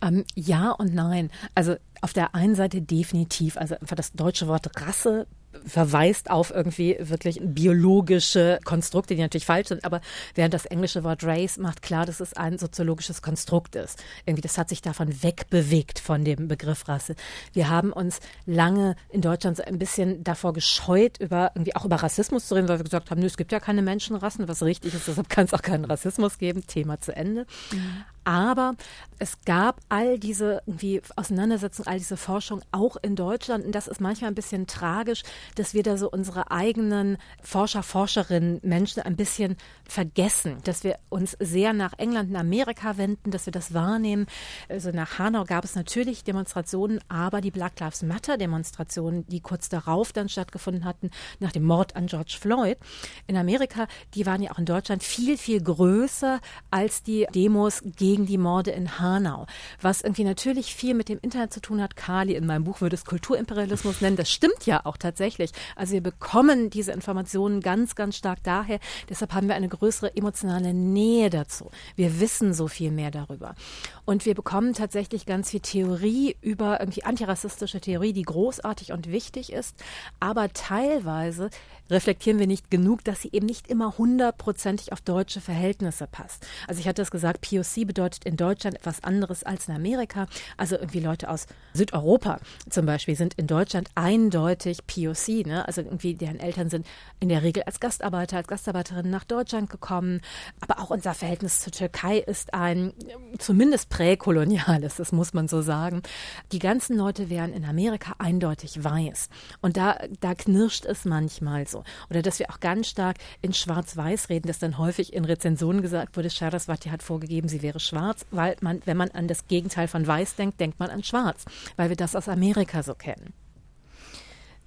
[0.00, 1.30] Ähm, ja und nein.
[1.56, 5.26] Also auf der einen Seite definitiv, also einfach das deutsche Wort Rasse
[5.66, 10.00] verweist auf irgendwie wirklich biologische Konstrukte, die natürlich falsch sind, aber
[10.34, 14.02] während das englische Wort Race macht klar, dass es ein soziologisches Konstrukt ist.
[14.26, 17.14] Irgendwie, das hat sich davon wegbewegt von dem Begriff Rasse.
[17.52, 21.96] Wir haben uns lange in Deutschland so ein bisschen davor gescheut, über irgendwie auch über
[21.96, 24.94] Rassismus zu reden, weil wir gesagt haben, nö, es gibt ja keine Menschenrassen, was richtig
[24.94, 26.66] ist, deshalb kann es auch keinen Rassismus geben.
[26.66, 27.46] Thema zu Ende.
[27.72, 28.04] Mhm.
[28.24, 28.74] Aber
[29.18, 33.64] es gab all diese irgendwie Auseinandersetzungen, all diese Forschung auch in Deutschland.
[33.64, 35.22] Und das ist manchmal ein bisschen tragisch,
[35.54, 39.56] dass wir da so unsere eigenen Forscher, Forscherinnen, Menschen ein bisschen
[39.86, 44.26] vergessen, dass wir uns sehr nach England und Amerika wenden, dass wir das wahrnehmen.
[44.68, 49.68] Also nach Hanau gab es natürlich Demonstrationen, aber die Black Lives Matter Demonstrationen, die kurz
[49.68, 51.10] darauf dann stattgefunden hatten,
[51.40, 52.78] nach dem Mord an George Floyd
[53.26, 58.13] in Amerika, die waren ja auch in Deutschland viel, viel größer als die Demos gegen
[58.22, 59.46] die Morde in Hanau.
[59.80, 61.96] Was irgendwie natürlich viel mit dem Internet zu tun hat.
[61.96, 64.16] Kali in meinem Buch würde es Kulturimperialismus nennen.
[64.16, 65.50] Das stimmt ja auch tatsächlich.
[65.74, 68.78] Also wir bekommen diese Informationen ganz, ganz stark daher.
[69.08, 71.70] Deshalb haben wir eine größere emotionale Nähe dazu.
[71.96, 73.56] Wir wissen so viel mehr darüber.
[74.04, 79.52] Und wir bekommen tatsächlich ganz viel Theorie über irgendwie antirassistische Theorie, die großartig und wichtig
[79.52, 79.76] ist.
[80.20, 81.50] Aber teilweise
[81.90, 86.46] reflektieren wir nicht genug, dass sie eben nicht immer hundertprozentig auf deutsche Verhältnisse passt.
[86.66, 90.26] Also ich hatte es gesagt, POC bedeutet in Deutschland etwas anderes als in Amerika.
[90.56, 95.46] Also irgendwie Leute aus Südeuropa zum Beispiel sind in Deutschland eindeutig POC.
[95.46, 95.66] Ne?
[95.66, 96.86] Also irgendwie deren Eltern sind
[97.20, 100.20] in der Regel als Gastarbeiter, als Gastarbeiterinnen nach Deutschland gekommen.
[100.60, 102.92] Aber auch unser Verhältnis zur Türkei ist ein
[103.38, 106.02] zumindest präkoloniales, das muss man so sagen.
[106.50, 109.28] Die ganzen Leute wären in Amerika eindeutig weiß.
[109.60, 111.84] Und da, da knirscht es manchmal so.
[112.10, 116.16] Oder dass wir auch ganz stark in Schwarz-Weiß reden, dass dann häufig in Rezensionen gesagt
[116.16, 120.04] wurde, Saraswati hat vorgegeben, sie wäre schwarz, weil man, wenn man an das Gegenteil von
[120.04, 121.44] weiß denkt, denkt man an schwarz,
[121.76, 123.32] weil wir das aus Amerika so kennen.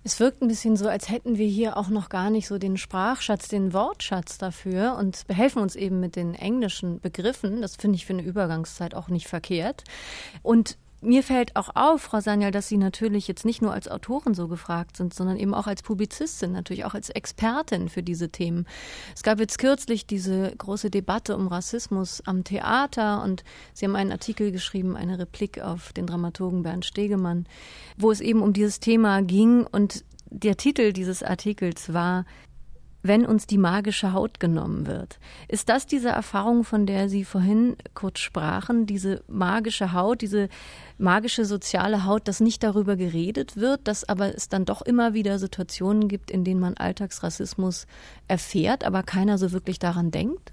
[0.04, 2.78] Es wirkt ein bisschen so, als hätten wir hier auch noch gar nicht so den
[2.78, 7.62] Sprachschatz, den Wortschatz dafür und behelfen uns eben mit den englischen Begriffen.
[7.62, 9.84] Das finde ich für eine Übergangszeit auch nicht verkehrt.
[10.44, 14.34] Und mir fällt auch auf, Frau Sanyal, dass Sie natürlich jetzt nicht nur als Autorin
[14.34, 18.66] so gefragt sind, sondern eben auch als Publizistin, natürlich auch als Expertin für diese Themen.
[19.16, 23.44] Es gab jetzt kürzlich diese große Debatte um Rassismus am Theater und
[23.74, 27.46] Sie haben einen Artikel geschrieben, eine Replik auf den Dramaturgen Bernd Stegemann,
[27.98, 32.26] wo es eben um dieses Thema ging und der Titel dieses Artikels war
[33.08, 35.20] wenn uns die magische Haut genommen wird.
[35.48, 40.50] Ist das diese Erfahrung, von der Sie vorhin kurz sprachen, diese magische Haut, diese
[40.98, 45.40] magische soziale Haut, dass nicht darüber geredet wird, dass aber es dann doch immer wieder
[45.40, 47.88] Situationen gibt, in denen man Alltagsrassismus
[48.28, 50.52] erfährt, aber keiner so wirklich daran denkt?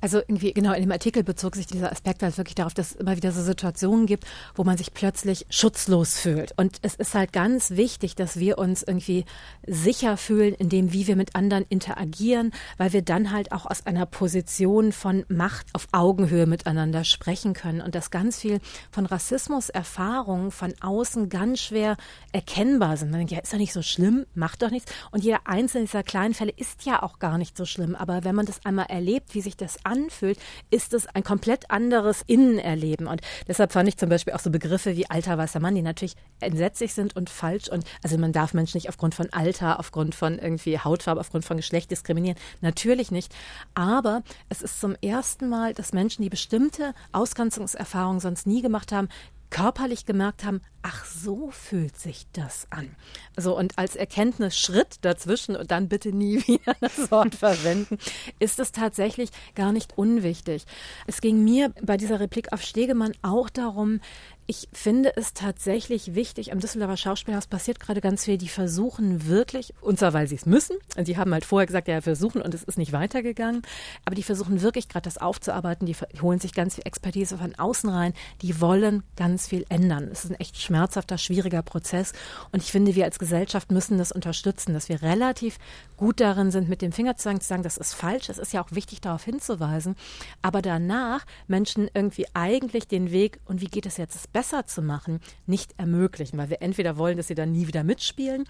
[0.00, 2.96] Also irgendwie, genau, in dem Artikel bezog sich dieser Aspekt halt wirklich darauf, dass es
[2.96, 4.24] immer wieder so Situationen gibt,
[4.54, 6.52] wo man sich plötzlich schutzlos fühlt.
[6.56, 9.24] Und es ist halt ganz wichtig, dass wir uns irgendwie
[9.66, 13.86] sicher fühlen in dem, wie wir mit anderen interagieren, weil wir dann halt auch aus
[13.86, 20.50] einer Position von Macht auf Augenhöhe miteinander sprechen können und dass ganz viel von Rassismuserfahrungen
[20.50, 21.96] von außen ganz schwer
[22.32, 23.10] erkennbar sind.
[23.10, 24.92] Man denkt, ja, ist doch nicht so schlimm, macht doch nichts.
[25.10, 27.96] Und jeder einzelne dieser kleinen Fälle ist ja auch gar nicht so schlimm.
[27.96, 30.38] Aber wenn man das einmal erlebt, wie sich das anfühlt,
[30.70, 33.06] ist es ein komplett anderes Innenerleben.
[33.06, 36.14] Und deshalb fand ich zum Beispiel auch so Begriffe wie alter weißer Mann, die natürlich
[36.40, 37.68] entsetzlich sind und falsch.
[37.68, 41.56] Und also man darf Menschen nicht aufgrund von Alter, aufgrund von irgendwie Hautfarbe, aufgrund von
[41.56, 42.38] Geschlecht diskriminieren.
[42.60, 43.34] Natürlich nicht.
[43.74, 49.08] Aber es ist zum ersten Mal, dass Menschen, die bestimmte Ausgrenzungserfahrungen sonst nie gemacht haben,
[49.50, 52.94] körperlich gemerkt haben, ach so fühlt sich das an.
[53.36, 57.98] So und als Erkenntnisschritt dazwischen und dann bitte nie wieder das Wort verwenden,
[58.38, 60.64] ist es tatsächlich gar nicht unwichtig.
[61.06, 64.00] Es ging mir bei dieser Replik auf Stegemann auch darum,
[64.50, 69.74] ich finde es tatsächlich wichtig, am Düsseldorfer Schauspielhaus passiert gerade ganz viel, die versuchen wirklich,
[69.82, 72.64] und zwar weil sie es müssen, die haben halt vorher gesagt, ja, versuchen und es
[72.64, 73.60] ist nicht weitergegangen,
[74.06, 77.90] aber die versuchen wirklich gerade das aufzuarbeiten, die holen sich ganz viel Expertise von außen
[77.90, 80.08] rein, die wollen ganz viel ändern.
[80.10, 82.12] Es ist ein echt schmerzhafter, schwieriger Prozess
[82.52, 85.58] und ich finde, wir als Gesellschaft müssen das unterstützen, dass wir relativ
[85.96, 88.70] gut darin sind, mit dem Fingerzeigen zu sagen, das ist falsch, es ist ja auch
[88.70, 89.96] wichtig, darauf hinzuweisen,
[90.40, 95.18] aber danach Menschen irgendwie eigentlich den Weg, und wie geht es jetzt, besser zu machen,
[95.46, 98.44] nicht ermöglichen, weil wir entweder wollen, dass sie dann nie wieder mitspielen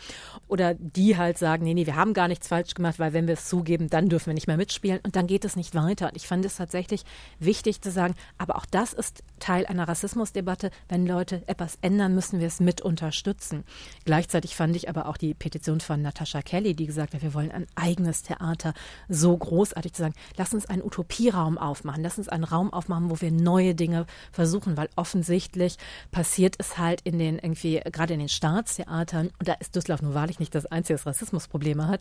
[0.48, 3.34] oder die halt sagen, nee, nee, wir haben gar nichts falsch gemacht, weil wenn wir
[3.34, 6.08] es zugeben, dann dürfen wir nicht mehr mitspielen und dann geht es nicht weiter.
[6.08, 7.04] Und ich fand es tatsächlich
[7.38, 10.70] wichtig zu sagen, aber auch das ist Teil einer Rassismusdebatte.
[10.88, 13.64] Wenn Leute etwas ändern, müssen wir es mit unterstützen.
[14.04, 17.50] Gleichzeitig fand ich aber auch die Petition von Natascha Kelly, die gesagt hat, wir wollen
[17.50, 18.74] ein eigenes Theater,
[19.08, 23.20] so großartig zu sagen, lass uns einen Utopieraum aufmachen, lass uns einen Raum aufmachen, wo
[23.20, 25.76] wir neue Dinge versuchen, weil offensichtlich
[26.10, 30.14] passiert es halt in den irgendwie, gerade in den Staatstheatern, und da ist Düsseldorf nun
[30.14, 32.00] wahrlich nicht das einzige, das Rassismusprobleme hat,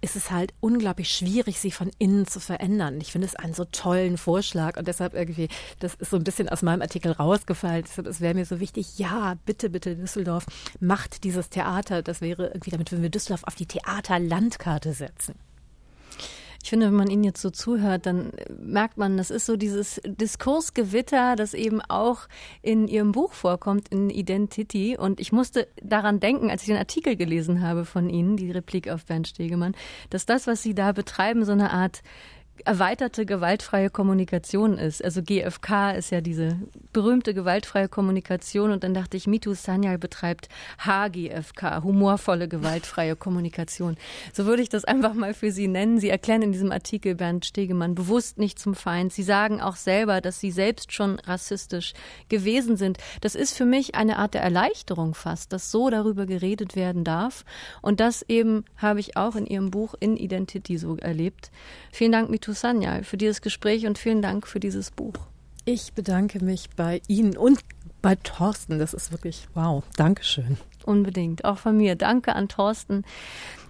[0.00, 3.00] ist es halt unglaublich schwierig, sie von innen zu verändern.
[3.00, 5.48] Ich finde es einen so tollen Vorschlag und deshalb irgendwie,
[5.78, 7.84] das ist so ein bisschen aus meinem Artikel rausgefallen.
[7.86, 10.46] Deshalb, es wäre mir so wichtig, ja, bitte, bitte Düsseldorf,
[10.80, 12.02] macht dieses Theater.
[12.02, 15.34] Das wäre irgendwie, damit würden wir Düsseldorf auf die Theaterlandkarte setzen.
[16.62, 20.00] Ich finde, wenn man Ihnen jetzt so zuhört, dann merkt man, das ist so dieses
[20.04, 22.28] Diskursgewitter, das eben auch
[22.62, 24.96] in Ihrem Buch vorkommt, in Identity.
[24.96, 28.88] Und ich musste daran denken, als ich den Artikel gelesen habe von Ihnen, die Replik
[28.88, 29.74] auf Bernd Stegemann,
[30.10, 32.02] dass das, was Sie da betreiben, so eine Art
[32.64, 35.04] erweiterte gewaltfreie Kommunikation ist.
[35.04, 36.58] Also GFK ist ja diese
[36.92, 40.48] berühmte gewaltfreie Kommunikation und dann dachte ich, Mitu Sanyal betreibt
[40.78, 43.96] HGFK, humorvolle gewaltfreie Kommunikation.
[44.32, 45.98] So würde ich das einfach mal für Sie nennen.
[45.98, 49.12] Sie erklären in diesem Artikel Bernd Stegemann bewusst nicht zum Feind.
[49.12, 51.94] Sie sagen auch selber, dass Sie selbst schon rassistisch
[52.28, 52.98] gewesen sind.
[53.20, 57.44] Das ist für mich eine Art der Erleichterung fast, dass so darüber geredet werden darf.
[57.80, 61.50] Und das eben habe ich auch in Ihrem Buch in Identity so erlebt.
[61.92, 65.14] Vielen Dank, Mitu Sanyal, für dieses Gespräch und vielen Dank für dieses Buch.
[65.64, 67.60] Ich bedanke mich bei Ihnen und
[68.00, 68.78] bei Thorsten.
[68.78, 69.84] Das ist wirklich wow.
[69.96, 70.58] Dankeschön.
[70.84, 71.44] Unbedingt.
[71.44, 71.94] Auch von mir.
[71.94, 73.04] Danke an Thorsten.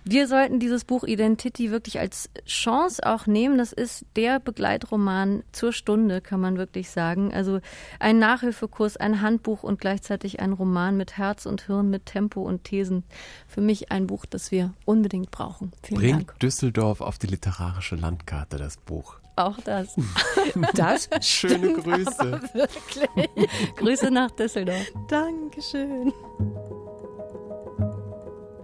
[0.04, 3.58] Wir sollten dieses Buch Identity wirklich als Chance auch nehmen.
[3.58, 7.32] Das ist der Begleitroman zur Stunde, kann man wirklich sagen.
[7.32, 7.60] Also
[8.00, 12.64] ein Nachhilfekurs, ein Handbuch und gleichzeitig ein Roman mit Herz und Hirn, mit Tempo und
[12.64, 13.04] Thesen.
[13.46, 15.72] Für mich ein Buch, das wir unbedingt brauchen.
[15.82, 16.40] Vielen Bringt Dank.
[16.40, 19.18] Düsseldorf auf die literarische Landkarte, das Buch.
[19.36, 19.96] Auch das.
[20.74, 21.08] Das?
[21.22, 22.40] Schöne Grüße.
[22.52, 23.48] wirklich.
[23.76, 24.92] Grüße nach Düsseldorf.
[25.08, 26.12] Dankeschön.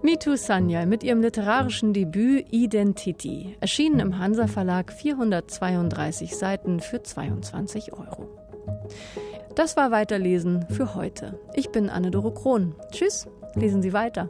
[0.01, 7.91] Mitu Sanyal mit ihrem literarischen Debüt Identity, erschienen im Hansa Verlag 432 Seiten für 22
[7.91, 8.29] Euro.
[9.55, 11.37] Das war Weiterlesen für heute.
[11.53, 12.75] Ich bin Anne-Dore Krohn.
[12.91, 14.29] Tschüss, lesen Sie weiter.